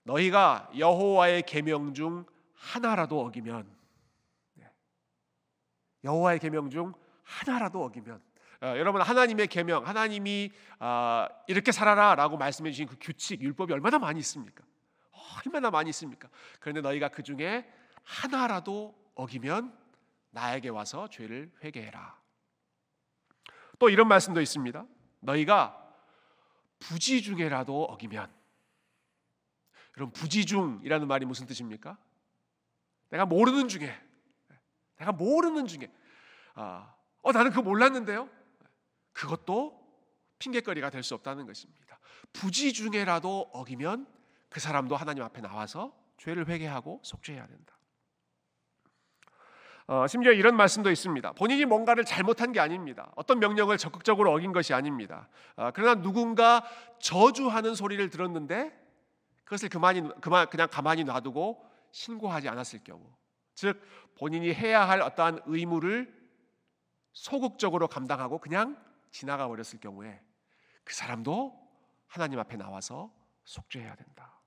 너희가 0.03 0.71
여호와의 0.77 1.43
계명 1.43 1.95
중 1.95 2.25
하나라도 2.55 3.21
어기면 3.21 3.78
여호와의 6.09 6.39
계명 6.39 6.71
중 6.71 6.95
하나라도 7.23 7.85
어기면 7.85 8.23
어, 8.63 8.67
여러분 8.77 9.03
하나님의 9.03 9.47
계명 9.47 9.87
하나님이 9.87 10.51
어, 10.81 11.27
이렇게 11.47 11.71
살아라라고 11.71 12.39
말씀해 12.39 12.71
주신 12.71 12.89
그 12.89 12.97
규칙 12.99 13.43
율법이 13.43 13.73
얼마나 13.73 13.99
많이 13.99 14.19
있습니까? 14.21 14.65
어, 15.13 15.19
얼마나 15.45 15.71
많이 15.71 15.91
있습니까? 15.91 16.29
그런데 16.61 16.81
너희가 16.81 17.09
그 17.09 17.23
중에 17.23 17.71
하나라도 18.03 18.95
어기면 19.15 19.77
나에게 20.31 20.71
와서 20.71 21.09
죄를 21.09 21.53
회개해라. 21.63 22.19
또 23.79 23.91
이런 23.91 24.09
말씀도 24.09 24.41
있습니다. 24.41 24.87
너희가 25.21 25.85
부지 26.79 27.23
중에라도 27.23 27.85
어기면 27.85 28.33
여러분 29.97 30.13
부지 30.13 30.47
중이라는 30.47 31.07
말이 31.07 31.27
무슨 31.27 31.47
뜻입니까? 31.47 31.99
내가 33.11 33.27
모르는 33.27 33.69
중에 33.69 33.95
내가 34.99 35.13
모르는 35.13 35.67
중에 35.67 35.91
아, 36.61 36.93
어 37.23 37.31
나는 37.33 37.51
그거 37.51 37.63
몰랐는데요. 37.63 38.29
그것도 39.13 39.79
핑계거리가 40.41 40.91
될 40.91 41.03
수 41.05 41.15
없다는 41.15 41.47
것입니다. 41.47 41.99
부지 42.33 42.73
중에라도 42.73 43.49
어기면 43.53 44.07
그 44.49 44.59
사람도 44.61 44.97
하나님 44.97 45.23
앞에 45.23 45.41
나와서 45.41 45.95
죄를 46.19 46.49
회개하고 46.49 47.01
속죄해야 47.05 47.47
된다. 47.47 47.79
어, 49.87 50.07
심지어 50.07 50.33
이런 50.33 50.57
말씀도 50.57 50.91
있습니다. 50.91 51.33
본인이 51.33 51.65
뭔가를 51.65 52.05
잘못한 52.05 52.53
게 52.53 52.61
아닙니다. 52.61 53.11
어떤 53.15 53.39
명령을 53.39 53.79
적극적으로 53.79 54.33
어긴 54.33 54.53
것이 54.53 54.75
아닙니다. 54.75 55.29
어, 55.57 55.71
그러나 55.73 56.03
누군가 56.03 56.63
저주하는 57.01 57.75
소리를 57.75 58.11
들었는데 58.11 58.77
그것을 59.45 59.69
그만이 59.69 60.03
그만 60.21 60.49
그냥 60.51 60.69
가만히 60.71 61.05
놔두고 61.05 61.65
신고하지 61.93 62.49
않았을 62.49 62.81
경우, 62.85 63.01
즉 63.55 63.81
본인이 64.19 64.53
해야 64.53 64.87
할 64.87 65.01
어떠한 65.01 65.41
의무를 65.47 66.18
소극적으로 67.13 67.89
감당하고 67.89 68.39
그냥 68.39 68.83
지나가 69.11 69.49
버렸을 69.49 69.81
경우에 69.81 70.21
그 70.85 70.95
사람도 70.95 71.69
하나님 72.07 72.39
앞에 72.39 72.57
나와서 72.57 73.13
속죄해야 73.45 73.95
된다. 73.95 74.41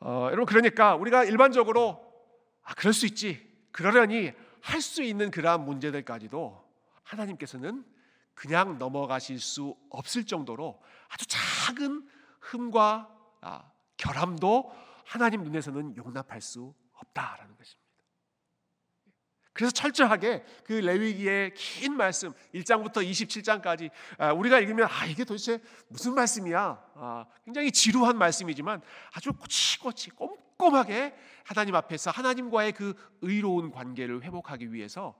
어, 0.00 0.28
여러분 0.30 0.46
그러니까 0.46 0.94
우리가 0.94 1.24
일반적으로 1.24 2.04
아 2.62 2.74
그럴 2.74 2.92
수 2.92 3.06
있지 3.06 3.46
그러려니 3.72 4.32
할 4.60 4.80
수 4.80 5.02
있는 5.02 5.30
그러한 5.30 5.64
문제들까지도 5.64 6.64
하나님께서는 7.04 7.84
그냥 8.34 8.78
넘어가실 8.78 9.38
수 9.40 9.76
없을 9.90 10.26
정도로 10.26 10.82
아주 11.08 11.24
작은 11.26 12.08
흠과 12.40 13.08
아, 13.40 13.70
결함도 13.96 14.74
하나님 15.04 15.44
눈에서는 15.44 15.96
용납할 15.96 16.40
수 16.40 16.74
없다라는 16.94 17.56
것입니다. 17.56 17.85
그래서 19.56 19.72
철저하게 19.72 20.44
그 20.64 20.74
레위기의 20.74 21.54
긴 21.54 21.96
말씀 21.96 22.34
1장부터 22.54 22.96
27장까지 22.96 23.90
아, 24.18 24.30
우리가 24.34 24.58
읽으면 24.58 24.86
아 24.90 25.06
이게 25.06 25.24
도대체 25.24 25.62
무슨 25.88 26.14
말씀이야? 26.14 26.78
아, 26.94 27.24
굉장히 27.42 27.72
지루한 27.72 28.18
말씀이지만 28.18 28.82
아주 29.14 29.32
꼬치꼬치 29.32 30.10
꼼꼼하게 30.10 31.14
하나님 31.42 31.74
앞에서 31.74 32.10
하나님과의 32.10 32.72
그 32.72 32.92
의로운 33.22 33.70
관계를 33.70 34.22
회복하기 34.24 34.74
위해서 34.74 35.18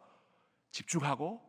집중하고 0.70 1.40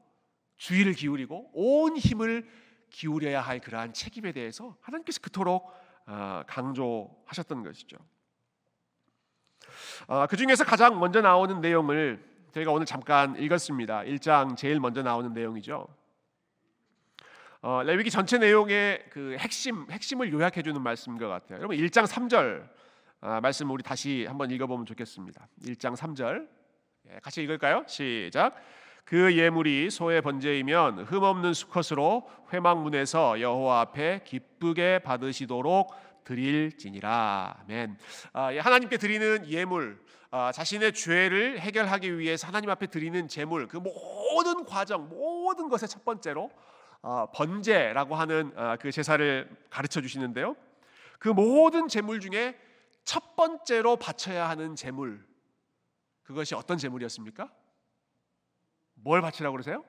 주의를 0.56 0.94
기울이고 0.94 1.51
온 1.56 1.98
힘을 1.98 2.50
기울여야 2.89 3.41
할 3.41 3.60
그러한 3.60 3.91
책임에 3.91 4.32
대해서 4.32 4.77
하나님께서 4.79 5.20
그토록 5.20 5.70
아, 6.06 6.46
강조하셨던 6.48 7.63
것이죠. 7.63 7.98
아, 10.08 10.25
그 10.27 10.38
중에서 10.38 10.63
가장 10.63 10.98
먼저 11.01 11.20
나오는 11.20 11.60
내용을 11.60 12.37
저희가 12.57 12.71
오늘 12.71 12.85
잠깐 12.85 13.35
읽었습니다. 13.35 14.01
1장 14.01 14.55
제일 14.55 14.79
먼저 14.79 15.03
나오는 15.03 15.31
내용이죠. 15.31 15.87
어, 17.61 17.83
레위기 17.83 18.09
전체 18.09 18.37
내용의 18.37 19.05
그 19.09 19.35
핵심 19.39 19.85
핵심을 19.91 20.31
요약해 20.31 20.63
주는 20.63 20.81
말씀인 20.81 21.19
것 21.19 21.27
같아요. 21.27 21.59
여러분 21.59 21.77
1장 21.77 22.07
3절 22.07 22.67
아, 23.21 23.41
말씀 23.41 23.69
우리 23.69 23.83
다시 23.83 24.25
한번 24.27 24.49
읽어보면 24.49 24.85
좋겠습니다. 24.85 25.47
1장 25.65 25.95
3절 25.95 26.47
예, 27.11 27.19
같이 27.21 27.43
읽을까요? 27.43 27.83
시작. 27.87 28.55
그 29.03 29.35
예물이 29.35 29.89
소의 29.89 30.21
번제이면 30.21 31.05
흠 31.05 31.23
없는 31.23 31.53
수컷으로 31.53 32.29
회막문에서 32.53 33.39
여호와 33.39 33.81
앞에 33.81 34.21
기쁘게 34.25 34.99
받으시도록 34.99 35.93
드릴지니라. 36.23 37.57
아멘. 37.61 37.97
아, 38.33 38.53
예, 38.53 38.59
하나님께 38.59 38.97
드리는 38.97 39.47
예물, 39.47 39.97
아, 39.97 40.06
자신의 40.31 40.93
죄를 40.93 41.60
해결하기 41.60 42.19
위해서 42.19 42.48
하나님 42.48 42.69
앞에 42.69 42.88
드리는 42.88 43.27
제물, 43.27 43.67
그 43.67 43.77
모든 43.77 44.65
과정, 44.65 45.07
모든 45.10 45.69
것의 45.69 45.88
첫 45.88 46.03
번째로 46.03 46.51
아, 47.01 47.27
번제라고 47.34 48.15
하는 48.15 48.51
아, 48.55 48.75
그 48.75 48.91
제사를 48.91 49.50
가르쳐 49.69 50.01
주시는데요. 50.01 50.55
그 51.19 51.29
모든 51.29 51.88
제물 51.88 52.19
중에 52.19 52.60
첫 53.03 53.36
번째로 53.36 53.96
바쳐야 53.96 54.50
하는 54.50 54.75
제물, 54.75 55.25
그것이 56.24 56.55
어떤 56.55 56.77
제물이었습니까? 56.77 57.50
뭘 58.96 59.22
바치라고 59.22 59.53
그러세요? 59.53 59.86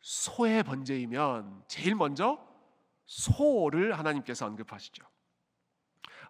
소의 0.00 0.62
번제이면 0.64 1.64
제일 1.68 1.94
먼저 1.94 2.44
소를 3.04 3.96
하나님께서 3.96 4.46
언급하시죠. 4.46 5.04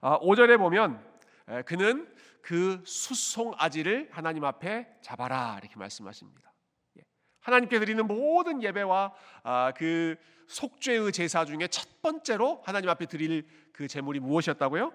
아, 0.02 0.18
5절에 0.20 0.58
보면 0.58 1.15
그는 1.64 2.12
그 2.42 2.82
수송아지를 2.84 4.08
하나님 4.10 4.44
앞에 4.44 4.98
잡아라 5.00 5.58
이렇게 5.60 5.76
말씀하십니다. 5.76 6.52
예. 6.98 7.02
하나님께 7.40 7.78
드리는 7.78 8.06
모든 8.06 8.62
예배와 8.62 9.14
아, 9.44 9.72
그 9.76 10.16
속죄의 10.48 11.12
제사 11.12 11.44
중에 11.44 11.68
첫 11.68 12.02
번째로 12.02 12.62
하나님 12.64 12.88
앞에 12.90 13.06
드릴 13.06 13.46
그 13.72 13.88
제물이 13.88 14.20
무엇이었다고요? 14.20 14.92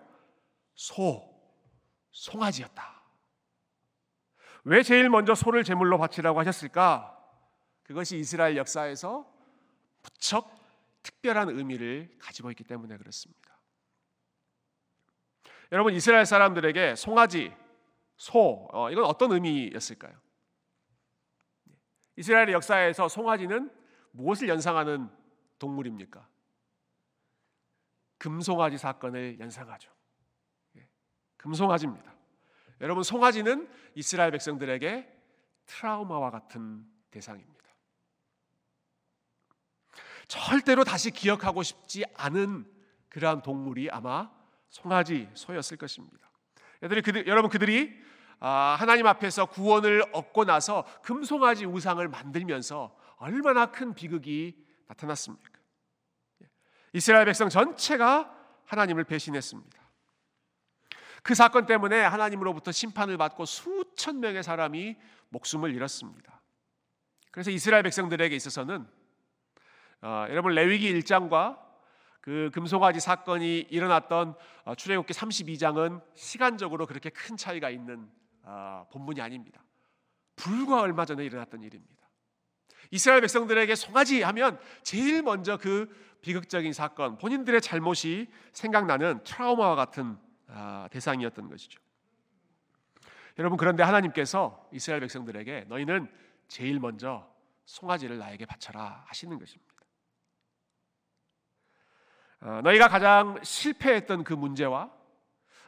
소, 0.75 1.23
송아지였다. 2.11 3.01
왜 4.63 4.83
제일 4.83 5.09
먼저 5.09 5.33
소를 5.33 5.63
제물로 5.63 5.97
바치라고 5.97 6.39
하셨을까? 6.39 7.17
그것이 7.83 8.17
이스라엘 8.17 8.57
역사에서 8.57 9.29
무척 10.03 10.61
특별한 11.03 11.49
의미를 11.49 12.15
가지고 12.19 12.51
있기 12.51 12.63
때문에 12.63 12.97
그렇습니다. 12.97 13.40
여러분 15.71 15.93
이스라엘 15.93 16.25
사람들에게 16.25 16.95
송아지, 16.95 17.53
소 18.17 18.67
어, 18.71 18.91
이건 18.91 19.05
어떤 19.05 19.31
의미였을까요? 19.31 20.13
이스라엘의 22.17 22.53
역사에서 22.53 23.07
송아지는 23.07 23.71
무엇을 24.11 24.49
연상하는 24.49 25.09
동물입니까? 25.59 26.27
금송아지 28.17 28.77
사건을 28.77 29.39
연상하죠. 29.39 29.91
예, 30.77 30.87
금송아지입니다. 31.37 32.13
여러분 32.81 33.03
송아지는 33.03 33.69
이스라엘 33.95 34.31
백성들에게 34.31 35.19
트라우마와 35.65 36.31
같은 36.31 36.85
대상입니다. 37.11 37.61
절대로 40.27 40.83
다시 40.83 41.11
기억하고 41.11 41.63
싶지 41.63 42.03
않은 42.15 42.65
그러한 43.09 43.41
동물이 43.41 43.89
아마 43.89 44.31
송아지 44.71 45.29
소였을 45.33 45.77
것입니다. 45.77 46.31
여러분, 46.81 47.01
그들, 47.03 47.27
여러분 47.27 47.49
그들이 47.51 48.01
아, 48.39 48.75
하나님 48.79 49.05
앞에서 49.05 49.45
구원을 49.45 50.03
얻고 50.13 50.45
나서 50.45 50.83
금송아지 51.03 51.65
우상을 51.65 52.05
만들면서 52.07 52.97
얼마나 53.17 53.67
큰 53.67 53.93
비극이 53.93 54.57
나타났습니까? 54.87 55.51
이스라엘 56.93 57.25
백성 57.25 57.49
전체가 57.49 58.35
하나님을 58.65 59.03
배신했습니다. 59.03 59.79
그 61.21 61.35
사건 61.35 61.67
때문에 61.67 62.01
하나님으로부터 62.01 62.71
심판을 62.71 63.17
받고 63.17 63.45
수천 63.45 64.19
명의 64.21 64.41
사람이 64.41 64.97
목숨을 65.29 65.75
잃었습니다. 65.75 66.41
그래서 67.29 67.51
이스라엘 67.51 67.83
백성들에게 67.83 68.35
있어서는 68.35 68.87
어, 70.01 70.25
여러분 70.29 70.55
레위기 70.55 70.91
1장과 70.99 71.70
그 72.21 72.51
금송아지 72.53 72.99
사건이 72.99 73.67
일어났던 73.69 74.35
어, 74.63 74.75
출애굽기 74.75 75.13
32장은 75.13 76.01
시간적으로 76.15 76.85
그렇게 76.85 77.09
큰 77.09 77.35
차이가 77.35 77.69
있는 77.69 78.07
어, 78.43 78.87
본문이 78.91 79.19
아닙니다. 79.21 79.63
불과 80.35 80.81
얼마 80.81 81.05
전에 81.05 81.25
일어났던 81.25 81.63
일입니다. 81.63 82.01
이스라엘 82.91 83.21
백성들에게 83.21 83.73
송아지 83.75 84.21
하면 84.21 84.59
제일 84.83 85.23
먼저 85.23 85.57
그 85.57 85.89
비극적인 86.21 86.73
사건, 86.73 87.17
본인들의 87.17 87.61
잘못이 87.61 88.27
생각나는 88.53 89.23
트라우마와 89.23 89.75
같은 89.75 90.17
아, 90.47 90.87
대상이었던 90.91 91.49
것이죠. 91.49 91.81
여러분 93.39 93.57
그런데 93.57 93.81
하나님께서 93.83 94.67
이스라엘 94.71 94.99
백성들에게 95.01 95.65
너희는 95.67 96.11
제일 96.47 96.79
먼저 96.79 97.31
송아지를 97.65 98.17
나에게 98.17 98.45
바쳐라 98.45 99.05
하시는 99.07 99.39
것입니다. 99.39 99.70
어, 102.41 102.61
너희가 102.63 102.87
가장 102.87 103.39
실패했던 103.43 104.23
그 104.23 104.33
문제와 104.33 104.91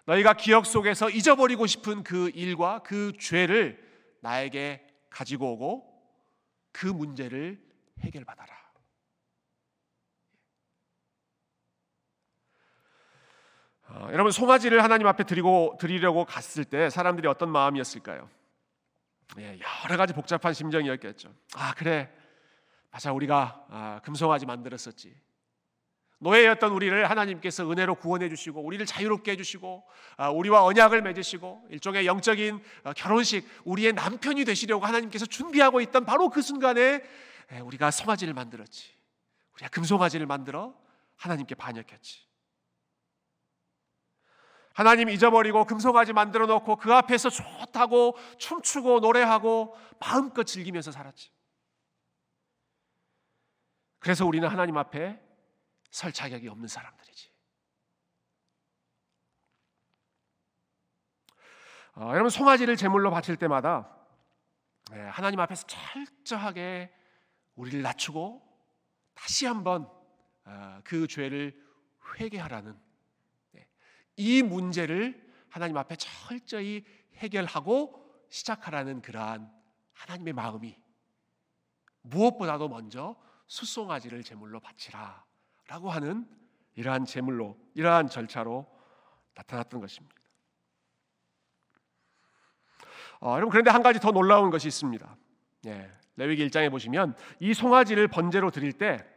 너희가 0.05 0.33
기억 0.33 0.65
속에서 0.65 1.09
잊어버리고 1.09 1.65
싶은 1.67 2.03
그 2.03 2.29
일과 2.33 2.79
그 2.79 3.13
죄를 3.19 3.81
나에게 4.21 4.85
가지고 5.09 5.53
오고 5.53 5.93
그 6.71 6.87
문제를 6.87 7.61
해결받아라. 7.99 8.63
어, 13.89 14.07
여러분 14.11 14.31
송아지를 14.31 14.83
하나님 14.83 15.05
앞에 15.05 15.23
드리고 15.23 15.77
드리려고 15.79 16.25
갔을 16.25 16.65
때 16.65 16.89
사람들이 16.89 17.27
어떤 17.27 17.49
마음이었을까요? 17.49 18.27
예, 19.37 19.59
여러 19.85 19.97
가지 19.97 20.13
복잡한 20.13 20.53
심정이었겠죠. 20.53 21.33
아 21.55 21.73
그래, 21.75 22.11
맞아 22.89 23.13
우리가 23.13 23.67
아, 23.69 24.01
금송아지 24.03 24.47
만들었었지. 24.47 25.15
노예였던 26.23 26.71
우리를 26.71 27.09
하나님께서 27.09 27.69
은혜로 27.69 27.95
구원해 27.95 28.29
주시고 28.29 28.61
우리를 28.61 28.85
자유롭게 28.85 29.31
해 29.31 29.35
주시고 29.35 29.83
아, 30.17 30.29
우리와 30.29 30.63
언약을 30.63 31.01
맺으시고 31.01 31.67
일종의 31.69 32.05
영적인 32.05 32.63
어, 32.85 32.93
결혼식 32.93 33.47
우리의 33.65 33.93
남편이 33.93 34.45
되시려고 34.45 34.85
하나님께서 34.85 35.25
준비하고 35.25 35.81
있던 35.81 36.05
바로 36.05 36.29
그 36.29 36.41
순간에 36.41 37.01
예, 37.51 37.59
우리가 37.59 37.91
송아지를 37.91 38.33
만들었지. 38.33 38.93
우리가 39.55 39.69
금송아지를 39.69 40.25
만들어 40.25 40.73
하나님께 41.17 41.55
반역했지. 41.55 42.23
하나님 44.73 45.09
잊어버리고 45.09 45.65
금송아지 45.65 46.13
만들어 46.13 46.47
놓고 46.47 46.77
그 46.77 46.91
앞에서 46.93 47.29
좋다고 47.29 48.17
춤추고 48.39 49.01
노래하고 49.01 49.77
마음껏 49.99 50.43
즐기면서 50.43 50.91
살았지. 50.91 51.31
그래서 53.99 54.25
우리는 54.25 54.47
하나님 54.47 54.77
앞에 54.77 55.22
설 55.93 56.11
자격이 56.11 56.47
없는 56.47 56.67
사람들이지. 56.67 57.31
어, 61.95 62.09
여러분 62.09 62.31
송아지를 62.31 62.75
제물로 62.75 63.11
바칠 63.11 63.37
때마다 63.37 63.95
네, 64.89 64.99
하나님 65.01 65.39
앞에서 65.39 65.67
철저하게 65.67 66.91
우리를 67.53 67.83
낮추고 67.83 68.41
다시 69.13 69.45
한번 69.45 69.87
어, 70.45 70.81
그 70.83 71.05
죄를 71.05 71.55
회개하라는 72.19 72.75
이 74.15 74.41
문제를 74.41 75.31
하나님 75.47 75.77
앞에 75.77 75.95
철저히 75.95 76.83
해결하고 77.17 78.25
시작하라는 78.31 79.03
그러한 79.03 79.53
하나님의 79.93 80.33
마음이 80.33 80.75
무엇보다도 82.01 82.67
먼저 82.67 83.15
수송아지를 83.45 84.23
제물로 84.23 84.59
바치라 84.59 85.23
라고 85.67 85.89
하는 85.89 86.27
이러한 86.75 87.05
제물로 87.05 87.57
이러한 87.73 88.09
절차로 88.09 88.67
나타났던 89.35 89.79
것입니다. 89.79 90.15
어, 93.21 93.31
여러분 93.35 93.49
그런데 93.49 93.71
한 93.71 93.81
가지 93.83 93.99
더 93.99 94.11
놀라운 94.11 94.49
것이 94.49 94.67
있습니다. 94.67 95.15
예, 95.67 95.91
레위기 96.17 96.45
1장에 96.47 96.69
보시면 96.69 97.15
이 97.39 97.53
송아지를 97.53 98.07
번제로 98.07 98.51
드릴 98.51 98.73
때 98.73 99.13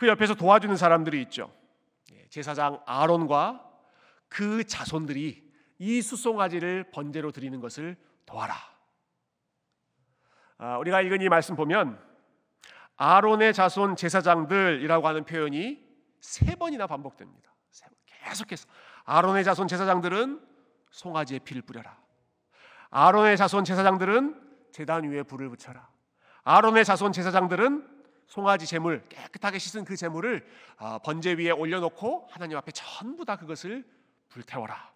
그 0.00 0.08
옆에서 0.08 0.34
도와주는 0.34 0.74
사람들이 0.76 1.20
있죠. 1.24 1.54
제사장 2.30 2.82
아론과 2.86 3.70
그 4.30 4.64
자손들이 4.64 5.52
이 5.78 6.00
수송아지를 6.00 6.90
번제로 6.90 7.30
드리는 7.32 7.60
것을 7.60 7.98
도와라. 8.24 8.54
아, 10.56 10.78
우리가 10.78 11.02
읽은 11.02 11.20
이 11.20 11.28
말씀 11.28 11.54
보면 11.54 12.02
아론의 13.02 13.54
자손 13.54 13.96
제사장들이라고 13.96 15.08
하는 15.08 15.24
표현이 15.24 15.82
세 16.20 16.54
번이나 16.54 16.86
반복됩니다. 16.86 17.50
계속해서 18.04 18.68
아론의 19.06 19.42
자손 19.42 19.68
제사장들은 19.68 20.46
송아지에 20.90 21.38
피를 21.38 21.62
뿌려라. 21.62 21.98
아론의 22.90 23.38
자손 23.38 23.64
제사장들은 23.64 24.68
제단 24.72 25.04
위에 25.04 25.22
불을 25.22 25.48
붙여라. 25.48 25.88
아론의 26.44 26.84
자손 26.84 27.12
제사장들은 27.12 28.02
송아지 28.26 28.66
제물 28.66 29.08
깨끗하게 29.08 29.58
씻은 29.58 29.86
그 29.86 29.96
제물을 29.96 30.46
아, 30.76 30.98
번제 30.98 31.32
위에 31.32 31.52
올려놓고 31.52 32.28
하나님 32.30 32.58
앞에 32.58 32.70
전부 32.72 33.24
다 33.24 33.36
그것을 33.36 33.82
불태워라. 34.28 34.92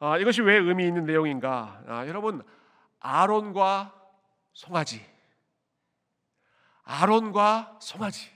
아, 0.00 0.18
이것이 0.18 0.42
왜 0.42 0.56
의미 0.58 0.86
있는 0.86 1.06
내용인가? 1.06 1.82
아, 1.88 2.06
여러분 2.06 2.44
아론과 3.00 4.04
송아지, 4.54 5.13
아론과 6.84 7.78
송아지. 7.80 8.30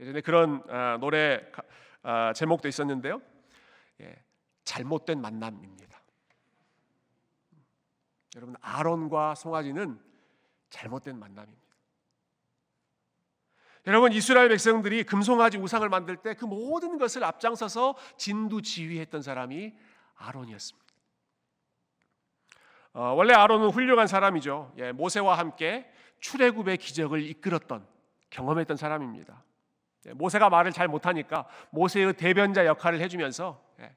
예전에 0.00 0.20
그런 0.20 0.62
아, 0.68 0.98
노래 1.00 1.40
아, 2.02 2.32
제목도 2.34 2.68
있었는데요. 2.68 3.20
예, 4.00 4.22
잘못된 4.64 5.20
만남입니다. 5.20 6.00
여러분 8.36 8.54
아론과 8.60 9.34
송아지는 9.34 9.98
잘못된 10.68 11.18
만남입니다. 11.18 11.66
여러분 13.86 14.12
이스라엘 14.12 14.48
백성들이 14.48 15.04
금송아지 15.04 15.58
우상을 15.58 15.88
만들 15.88 16.16
때 16.16 16.34
그 16.34 16.44
모든 16.44 16.98
것을 16.98 17.24
앞장서서 17.24 17.96
진두 18.18 18.60
지휘했던 18.60 19.22
사람이 19.22 19.72
아론이었습니다. 20.16 20.86
어, 22.94 23.12
원래 23.14 23.32
아론은 23.34 23.70
훌륭한 23.70 24.06
사람이죠. 24.06 24.74
예, 24.78 24.92
모세와 24.92 25.38
함께 25.38 25.90
출애굽의 26.20 26.78
기적을 26.78 27.22
이끌었던 27.22 27.86
경험했던 28.30 28.76
사람입니다. 28.76 29.44
예, 30.06 30.12
모세가 30.12 30.48
말을 30.50 30.72
잘 30.72 30.88
못하니까 30.88 31.46
모세의 31.70 32.14
대변자 32.14 32.66
역할을 32.66 33.00
해주면서 33.00 33.62
예, 33.80 33.94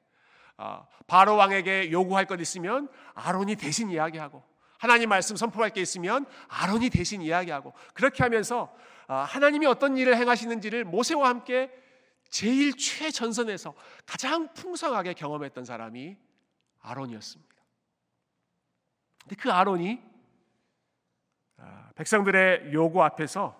어, 0.58 0.88
바로 1.08 1.36
왕에게 1.36 1.92
요구할 1.92 2.26
것 2.26 2.40
있으면 2.40 2.90
아론이 3.14 3.56
대신 3.56 3.90
이야기하고 3.90 4.44
하나님 4.78 5.10
말씀 5.10 5.36
선포할 5.36 5.72
게 5.72 5.82
있으면 5.82 6.26
아론이 6.48 6.90
대신 6.90 7.22
이야기하고 7.22 7.74
그렇게 7.94 8.24
하면서 8.24 8.74
아, 9.08 9.24
하나님이 9.24 9.66
어떤 9.66 9.98
일을 9.98 10.16
행하시는지를 10.18 10.86
모세와 10.86 11.28
함께 11.28 11.72
제일 12.30 12.78
최전선에서 12.78 13.74
가장 14.06 14.54
풍성하게 14.54 15.14
경험했던 15.14 15.66
사람이 15.66 16.16
아론이었습니다. 16.80 17.56
근데 19.24 19.36
그 19.36 19.52
아론이 19.52 20.00
아, 20.02 20.09
백성들의 21.96 22.74
요구 22.74 23.04
앞에서 23.04 23.60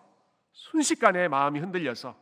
순식간에 0.52 1.28
마음이 1.28 1.60
흔들려서 1.60 2.18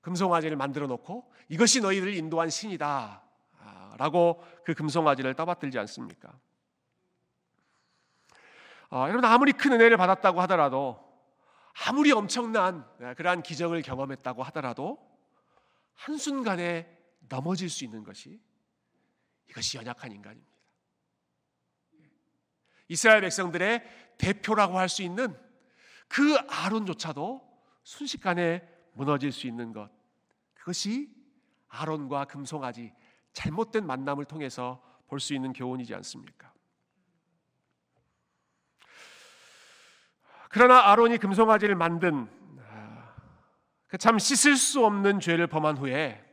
금송아지를 0.00 0.56
만들어 0.56 0.86
놓고 0.86 1.32
이것이 1.48 1.80
너희를 1.80 2.14
인도한 2.14 2.50
신이다 2.50 3.22
아, 3.58 3.94
라고 3.98 4.44
그 4.64 4.74
금송아지를 4.74 5.34
떠받들지 5.34 5.78
않습니까? 5.78 6.32
어, 8.90 9.06
여러분 9.08 9.24
아무리 9.24 9.52
큰 9.52 9.72
은혜를 9.72 9.96
받았다고 9.96 10.40
하더라도 10.42 10.98
아무리 11.86 12.10
엄청난 12.12 12.84
네, 12.98 13.14
그러한 13.14 13.42
기적을 13.42 13.82
경험했다고 13.82 14.42
하더라도 14.44 14.98
한순간에 15.94 16.98
넘어질 17.28 17.70
수 17.70 17.84
있는 17.84 18.02
것이 18.02 18.40
이것이 19.48 19.76
연약한 19.76 20.10
인간입니다. 20.12 20.50
이스라엘 22.88 23.20
백성들의 23.20 24.09
대표라고 24.20 24.78
할 24.78 24.88
수 24.88 25.02
있는 25.02 25.34
그 26.08 26.36
아론조차도 26.36 27.40
순식간에 27.84 28.68
무너질 28.92 29.32
수 29.32 29.46
있는 29.46 29.72
것. 29.72 29.90
그것이 30.54 31.08
아론과 31.68 32.26
금송아지 32.26 32.92
잘못된 33.32 33.86
만남을 33.86 34.26
통해서 34.26 34.82
볼 35.06 35.18
수 35.20 35.34
있는 35.34 35.52
교훈이지 35.52 35.94
않습니까? 35.94 36.52
그러나 40.50 40.90
아론이 40.90 41.18
금송아지를 41.18 41.74
만든 41.76 42.28
아, 42.68 43.14
그참 43.86 44.18
씻을 44.18 44.56
수 44.56 44.84
없는 44.84 45.20
죄를 45.20 45.46
범한 45.46 45.78
후에 45.78 46.24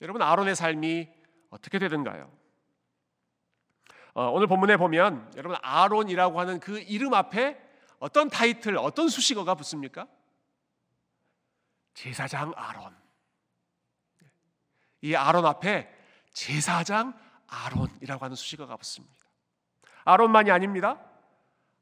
여러분 0.00 0.20
아론의 0.22 0.56
삶이 0.56 1.08
어떻게 1.50 1.78
되든가요? 1.78 2.30
어, 4.14 4.28
오늘 4.30 4.46
본문에 4.46 4.76
보면 4.76 5.32
여러분 5.36 5.58
아론이라고 5.60 6.38
하는 6.38 6.60
그 6.60 6.78
이름 6.78 7.14
앞에 7.14 7.60
어떤 7.98 8.30
타이틀, 8.30 8.76
어떤 8.76 9.08
수식어가 9.08 9.56
붙습니까? 9.56 10.06
제사장 11.94 12.52
아론. 12.56 12.96
이 15.00 15.14
아론 15.14 15.44
앞에 15.46 15.92
제사장 16.32 17.18
아론이라고 17.48 18.24
하는 18.24 18.36
수식어가 18.36 18.76
붙습니다. 18.76 19.14
아론만이 20.04 20.50
아닙니다. 20.50 21.00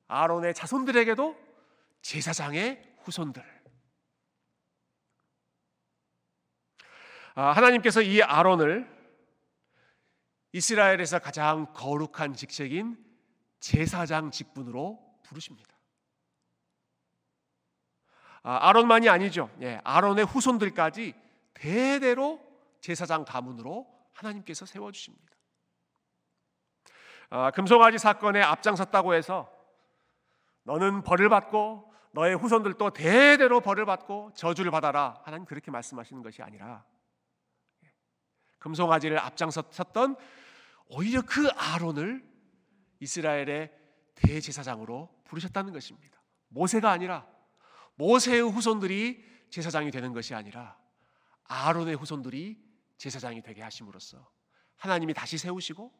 아론의 0.08 0.54
자손들에게도 0.54 1.36
제사장의 2.00 2.96
후손들. 3.02 3.42
아, 7.34 7.52
하나님께서 7.52 8.02
이 8.02 8.22
아론을 8.22 9.01
이스라엘에서 10.52 11.18
가장 11.18 11.72
거룩한 11.72 12.34
직책인 12.34 12.96
제사장 13.60 14.30
직분으로 14.30 14.98
부르십니다. 15.22 15.72
아, 18.42 18.68
아론만이 18.68 19.08
아니죠. 19.08 19.50
예, 19.60 19.80
아론의 19.84 20.26
후손들까지 20.26 21.14
대대로 21.54 22.40
제사장 22.80 23.24
가문으로 23.24 23.86
하나님께서 24.12 24.66
세워 24.66 24.90
주십니다. 24.90 25.32
아, 27.30 27.50
금송아지 27.52 27.98
사건에 27.98 28.42
앞장섰다고 28.42 29.14
해서 29.14 29.50
너는 30.64 31.02
벌을 31.02 31.28
받고 31.28 31.92
너의 32.10 32.36
후손들도 32.36 32.90
대대로 32.90 33.60
벌을 33.60 33.86
받고 33.86 34.32
저주를 34.34 34.70
받아라. 34.70 35.20
하나님 35.24 35.46
그렇게 35.46 35.70
말씀하시는 35.70 36.22
것이 36.22 36.42
아니라 36.42 36.84
금송아지를 38.62 39.18
앞장섰던 39.18 40.16
오히려 40.87 41.22
그 41.22 41.48
아론을 41.48 42.25
이스라엘의 43.01 43.72
대제사장으로 44.14 45.22
부르셨다는 45.25 45.72
것입니다. 45.72 46.22
모세가 46.48 46.90
아니라 46.90 47.27
모세의 47.96 48.42
후손들이 48.42 49.25
제사장이 49.51 49.90
되는 49.90 50.12
것이 50.12 50.35
아니라 50.35 50.79
아론의 51.44 51.96
후손들이 51.96 52.62
제사장이 52.98 53.42
되게 53.42 53.62
하심으로써 53.62 54.31
하나님이 54.77 55.12
다시 55.12 55.38
세우시고 55.38 55.92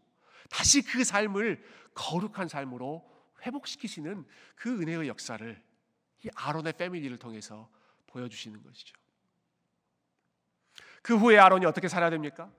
다시 0.49 0.83
그 0.83 1.03
삶을 1.03 1.65
거룩한 1.95 2.47
삶으로 2.47 3.11
회복시키시는 3.45 4.25
그 4.55 4.81
은혜의 4.81 5.09
역사를 5.09 5.65
이 6.25 6.29
아론의 6.37 6.75
패밀리를 6.75 7.19
통해서 7.19 7.69
보여주시는 8.07 8.63
것이죠. 8.63 9.02
그 11.03 11.17
후에 11.17 11.39
아론이 11.39 11.67
어떻게 11.67 11.89
살아야 11.89 12.11
됩니까? 12.11 12.51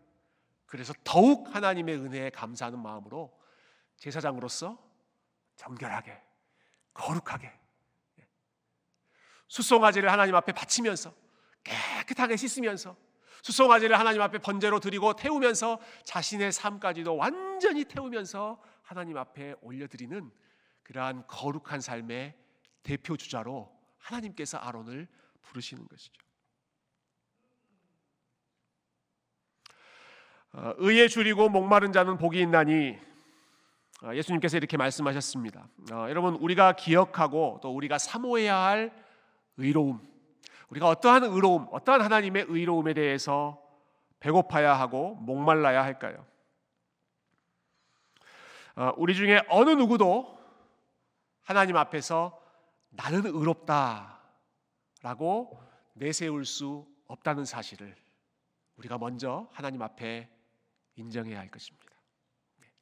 그래서 0.66 0.94
더욱 1.04 1.54
하나님의 1.56 1.96
은혜에 1.98 2.30
감사하는 2.32 2.80
마음으로 2.80 3.32
제사장으로서 3.98 4.78
정결하게 5.56 6.22
거룩하게 6.94 7.52
수송아지를 9.48 10.12
하나님 10.12 10.36
앞에 10.36 10.52
바치면서 10.52 11.14
깨끗하게 11.64 12.36
씻으면서 12.38 12.98
수송아지를 13.44 14.00
하나님 14.00 14.22
앞에 14.22 14.40
번제로 14.40 14.80
드리고 14.80 15.16
태우면서 15.16 15.80
자신의 16.06 16.52
삶까지도 16.52 17.16
완전히 17.16 17.84
태우면서 17.86 18.62
하나님 18.82 19.18
앞에 19.18 19.56
올려드리는 19.62 20.32
그러한 20.84 21.28
거룩한 21.28 21.82
삶의 21.82 22.36
대표 22.84 23.16
주자로 23.16 23.72
하나님께서 23.98 24.58
아론을 24.58 25.08
부르시는 25.42 25.88
것이죠. 25.88 26.24
의에 30.54 31.08
줄이고 31.08 31.50
목마른 31.50 31.92
자는 31.92 32.18
복이 32.18 32.40
있나니 32.40 32.98
어, 34.04 34.14
예수님께서 34.14 34.58
이렇게 34.58 34.78
말씀하셨습니다. 34.78 35.68
어, 35.92 36.06
여러분 36.10 36.36
우리가 36.36 36.74
기억하고 36.74 37.60
또 37.62 37.74
우리가 37.74 37.98
사모해야 37.98 38.56
할 38.56 38.94
의로움, 39.58 40.00
우리가 40.70 40.88
어떠한 40.90 41.24
의로움, 41.24 41.68
어떠한 41.72 42.02
하나님의 42.02 42.46
의로움에 42.50 42.94
대해서 42.94 43.62
배고파야 44.20 44.78
하고 44.78 45.16
목말라야 45.16 45.84
할까요? 45.84 46.26
우리 48.98 49.14
중에 49.14 49.42
어느 49.50 49.70
누구도 49.70 50.40
하나님 51.44 51.78
앞에서 51.78 52.42
나는 52.90 53.26
의롭다라고 53.26 54.12
내세울 55.94 56.46
수 56.46 56.88
없다는 57.08 57.46
사실을 57.46 57.96
우리가 58.78 58.98
먼저 58.98 59.48
하나님 59.52 59.84
앞에 59.84 60.33
인정해야 60.96 61.40
할 61.40 61.50
것입니다. 61.50 61.88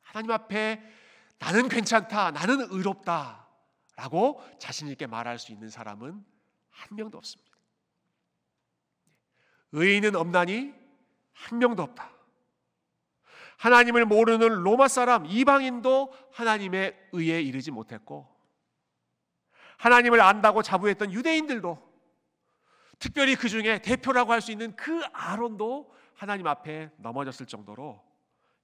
하나님 0.01 0.31
앞에 0.31 0.81
나는 1.39 1.69
괜찮다, 1.69 2.31
나는 2.31 2.61
의롭다 2.69 3.47
라고 3.95 4.41
자신 4.59 4.87
있게 4.87 5.07
말할 5.07 5.39
수 5.39 5.51
있는 5.51 5.69
사람은 5.69 6.23
한 6.69 6.95
명도 6.95 7.17
없습니다. 7.17 7.51
의인은 9.73 10.15
없나니 10.15 10.73
한 11.33 11.59
명도 11.59 11.83
없다. 11.83 12.11
하나님을 13.57 14.05
모르는 14.05 14.63
로마 14.63 14.87
사람 14.87 15.25
이방인도 15.25 16.13
하나님의 16.33 17.09
의에 17.11 17.41
이르지 17.41 17.71
못했고 17.71 18.27
하나님을 19.77 20.19
안다고 20.19 20.61
자부했던 20.63 21.11
유대인들도 21.13 21.91
특별히 22.99 23.35
그 23.35 23.49
중에 23.49 23.79
대표라고 23.81 24.31
할 24.31 24.41
수 24.41 24.51
있는 24.51 24.75
그 24.75 25.01
아론도 25.13 25.91
하나님 26.21 26.45
앞에 26.45 26.91
넘어졌을 26.97 27.47
정도로 27.47 27.99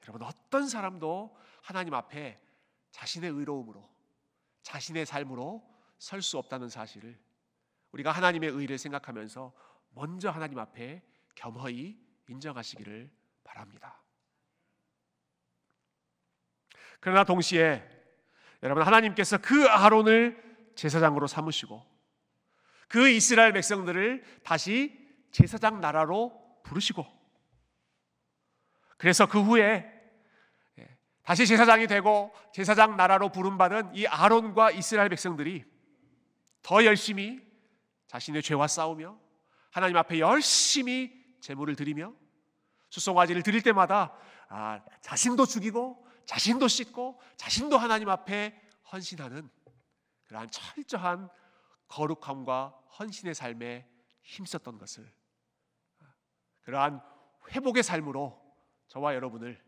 여러분 0.04 0.22
어떤 0.22 0.70
사람도 0.70 1.36
하나님 1.64 1.96
앞에 1.96 2.40
자신의 2.92 3.32
의로움으로 3.32 3.84
자신의 4.62 5.08
삶으로 5.08 5.68
설 5.98 6.22
수 6.22 6.38
없다는 6.38 6.70
사실을 6.70 7.20
우리가 7.94 8.12
하나님의 8.12 8.52
의를 8.52 8.78
생각하면서 8.78 9.52
먼저 9.90 10.30
하나님 10.30 10.60
앞에 10.60 11.02
겸허히 11.34 12.00
인정하시기를 12.28 13.10
바랍니다. 13.44 14.04
그러나 17.00 17.24
동시에 17.24 17.84
여러분 18.62 18.84
하나님께서 18.84 19.40
그 19.40 19.66
아론을 19.66 20.72
제사장으로 20.76 21.26
삼으시고 21.26 21.84
그 22.88 23.10
이스라엘 23.10 23.52
백성들을 23.54 24.44
다시 24.44 24.96
제사장 25.32 25.82
나라로 25.82 26.62
부르시고 26.62 27.17
그래서 28.98 29.28
그 29.28 29.42
후에 29.42 29.86
예, 30.80 30.98
다시 31.24 31.46
제사장이 31.46 31.88
되고 31.88 32.34
제사장 32.54 32.98
나라로 32.98 33.32
부름받은 33.32 33.96
이 33.96 34.08
아론과 34.08 34.72
이스라엘 34.72 35.10
백성들이 35.10 35.64
더 36.62 36.84
열심히 36.84 37.42
자신의 38.08 38.42
죄와 38.42 38.68
싸우며 38.68 39.18
하나님 39.72 39.98
앞에 39.98 40.20
열심히 40.20 41.14
제물을 41.42 41.76
드리며 41.76 42.14
수송아지를 42.90 43.44
드릴 43.44 43.62
때마다 43.62 44.14
아, 44.50 44.82
자신도 45.02 45.46
죽이고 45.46 46.06
자신도 46.26 46.68
씻고 46.68 47.20
자신도 47.36 47.78
하나님 47.78 48.10
앞에 48.10 48.60
헌신하는 48.92 49.50
그러한 50.26 50.50
철저한 50.50 51.30
거룩함과 51.88 52.78
헌신의 53.00 53.36
삶에 53.36 53.88
힘썼던 54.24 54.78
것을 54.78 55.10
그러한 56.64 57.02
회복의 57.52 57.84
삶으로 57.84 58.47
저와 58.88 59.16
여러분을 59.16 59.62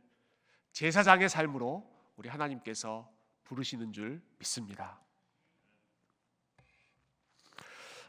제사장의 0.71 1.29
삶으로 1.29 1.89
우리 2.15 2.29
하나님께서 2.29 3.10
부르시는 3.43 3.91
줄 3.93 4.21
믿습니다. 4.38 4.99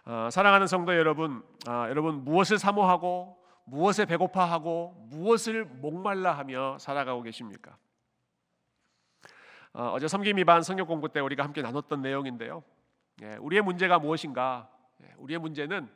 어, 0.04 0.28
사랑하는 0.30 0.66
성도 0.66 0.96
여러분, 0.96 1.44
아, 1.66 1.88
여러분 1.88 2.24
무엇을 2.24 2.58
사모하고 2.58 3.40
무엇에 3.64 4.04
배고파하고 4.06 5.06
무엇을 5.10 5.64
목말라하며 5.64 6.78
살아가고 6.78 7.22
계십니까? 7.22 7.76
어, 9.72 9.96
제 10.00 10.08
섬김이반 10.08 10.62
성경 10.62 10.86
공부 10.86 11.08
때 11.08 11.20
우리가 11.20 11.44
함께 11.44 11.62
나눴던 11.62 12.02
내용인데요. 12.02 12.64
예, 13.22 13.36
우리의 13.36 13.62
문제가 13.62 13.98
무엇인가? 13.98 14.68
예, 15.02 15.14
우리의 15.18 15.38
문제는 15.38 15.88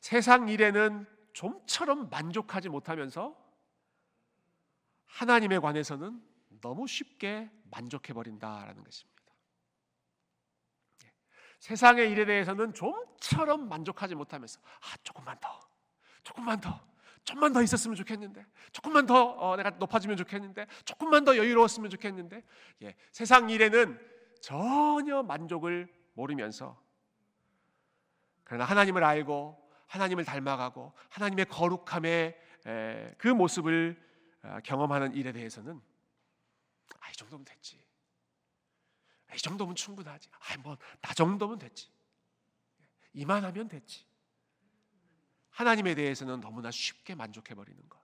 세상 0.00 0.48
일에는 0.48 1.06
좀처럼 1.32 2.08
만족하지 2.10 2.68
못하면서 2.68 3.36
하나님에 5.14 5.60
관해서는 5.60 6.20
너무 6.60 6.88
쉽게 6.88 7.48
만족해 7.70 8.12
버린다라는 8.12 8.82
것입니다. 8.82 9.22
예, 11.04 11.12
세상의 11.60 12.10
일에 12.10 12.24
대해서는 12.24 12.74
좀처럼 12.74 13.68
만족하지 13.68 14.16
못하면서 14.16 14.60
아 14.60 14.96
조금만 15.04 15.38
더, 15.40 15.60
조금만 16.24 16.60
더, 16.60 16.84
조금만 17.22 17.52
더 17.52 17.62
있었으면 17.62 17.94
좋겠는데, 17.94 18.44
조금만 18.72 19.06
더 19.06 19.24
어, 19.24 19.56
내가 19.56 19.70
높아지면 19.70 20.16
좋겠는데, 20.16 20.66
조금만 20.84 21.24
더 21.24 21.36
여유로웠으면 21.36 21.90
좋겠는데, 21.90 22.42
예, 22.82 22.96
세상 23.12 23.50
일에는 23.50 24.00
전혀 24.40 25.22
만족을 25.22 25.88
모르면서 26.14 26.82
그러나 28.42 28.64
하나님을 28.64 29.04
알고 29.04 29.56
하나님을 29.86 30.24
닮아가고 30.24 30.92
하나님의 31.08 31.46
거룩함의 31.46 32.40
에, 32.66 33.14
그 33.16 33.28
모습을 33.28 33.96
어, 33.96 34.13
경험하는 34.64 35.14
일에 35.14 35.32
대해서는 35.32 35.80
아, 37.00 37.10
이 37.10 37.12
정도면 37.14 37.44
됐지. 37.44 37.82
아, 39.28 39.34
이 39.34 39.38
정도면 39.38 39.74
충분하지. 39.74 40.28
아, 40.32 40.58
뭐나 40.58 41.14
정도면 41.14 41.58
됐지. 41.58 41.90
이만하면 43.12 43.68
됐지. 43.68 44.04
하나님에 45.50 45.94
대해서는 45.94 46.40
너무나 46.40 46.70
쉽게 46.70 47.14
만족해 47.14 47.54
버리는 47.54 47.80
것. 47.88 48.02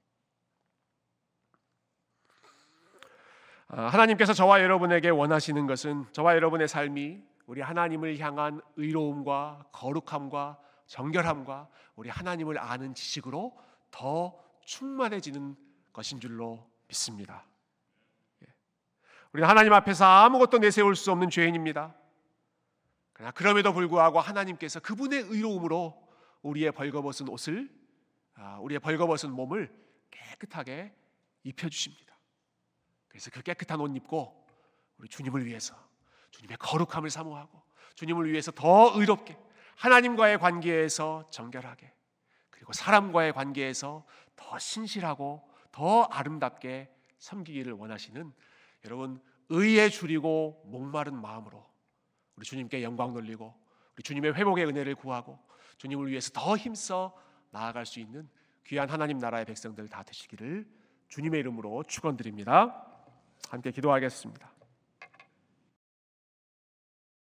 아, 3.68 3.87
하나님께서 3.88 4.33
저와 4.33 4.62
여러분에게 4.62 5.11
원하시는 5.11 5.66
것은 5.66 6.07
저와 6.12 6.35
여러분의 6.35 6.68
삶이 6.68 7.22
우리 7.46 7.61
하나님을 7.61 8.18
향한 8.18 8.61
의로움과 8.76 9.68
거룩함과 9.72 10.61
정결함과 10.87 11.68
우리 11.96 12.09
하나님을 12.09 12.59
아는 12.59 12.94
지식으로 12.94 13.57
더 13.90 14.40
충만해지는 14.64 15.57
것인 15.92 16.20
줄로 16.20 16.68
믿습니다. 16.88 17.44
예. 18.42 18.46
우리는 19.33 19.48
하나님 19.48 19.72
앞에서 19.72 20.05
아무것도 20.05 20.59
내세울 20.59 20.96
수 20.96 21.11
없는 21.12 21.31
죄인입니다. 21.31 21.94
그러나 23.12 23.33
그럼에도 23.33 23.72
불구하고 23.72 24.20
하나님께서 24.20 24.81
그분의 24.81 25.20
의로움으로 25.22 26.09
우리의 26.42 26.72
벌거벗은 26.72 27.29
옷을 27.29 27.70
아, 28.35 28.59
우리의 28.61 28.81
벌거벗은 28.81 29.31
몸을 29.31 29.70
깨끗하게 30.11 30.94
입혀 31.42 31.68
주십니다. 31.68 32.16
그래서 33.09 33.31
그 33.31 33.42
깨끗한 33.42 33.81
옷 33.81 33.94
입고 33.94 34.46
우리 34.96 35.09
주님을 35.09 35.44
위해서 35.44 35.74
주님의 36.31 36.57
거룩함을 36.59 37.11
사모하고 37.11 37.62
주님을 37.96 38.31
위해서 38.31 38.50
더 38.53 38.92
의롭게 38.98 39.37
하나님과의 39.76 40.38
관계에서 40.38 41.29
정결하게 41.31 41.92
그리고 42.50 42.72
사람과의 42.72 43.33
관계에서 43.33 44.07
더 44.37 44.59
신실하고 44.59 45.50
더 45.81 46.03
아름답게 46.03 46.90
섬기기를 47.16 47.73
원하시는 47.73 48.31
여러분 48.85 49.19
의에 49.49 49.88
줄이고 49.88 50.62
목마른 50.66 51.19
마음으로 51.19 51.66
우리 52.37 52.45
주님께 52.45 52.83
영광 52.83 53.14
돌리고 53.14 53.55
우리 53.95 54.03
주님의 54.03 54.35
회복의 54.35 54.66
은혜를 54.66 54.95
구하고 54.95 55.38
주님을 55.79 56.09
위해서 56.09 56.33
더 56.35 56.55
힘써 56.55 57.16
나아갈 57.51 57.87
수 57.87 57.99
있는 57.99 58.29
귀한 58.66 58.90
하나님 58.90 59.16
나라의 59.16 59.47
백성들 59.47 59.88
다 59.88 60.03
되시기를 60.03 60.69
주님의 61.09 61.40
이름으로 61.40 61.83
축원드립니다. 61.85 62.87
함께 63.49 63.71
기도하겠습니다. 63.71 64.60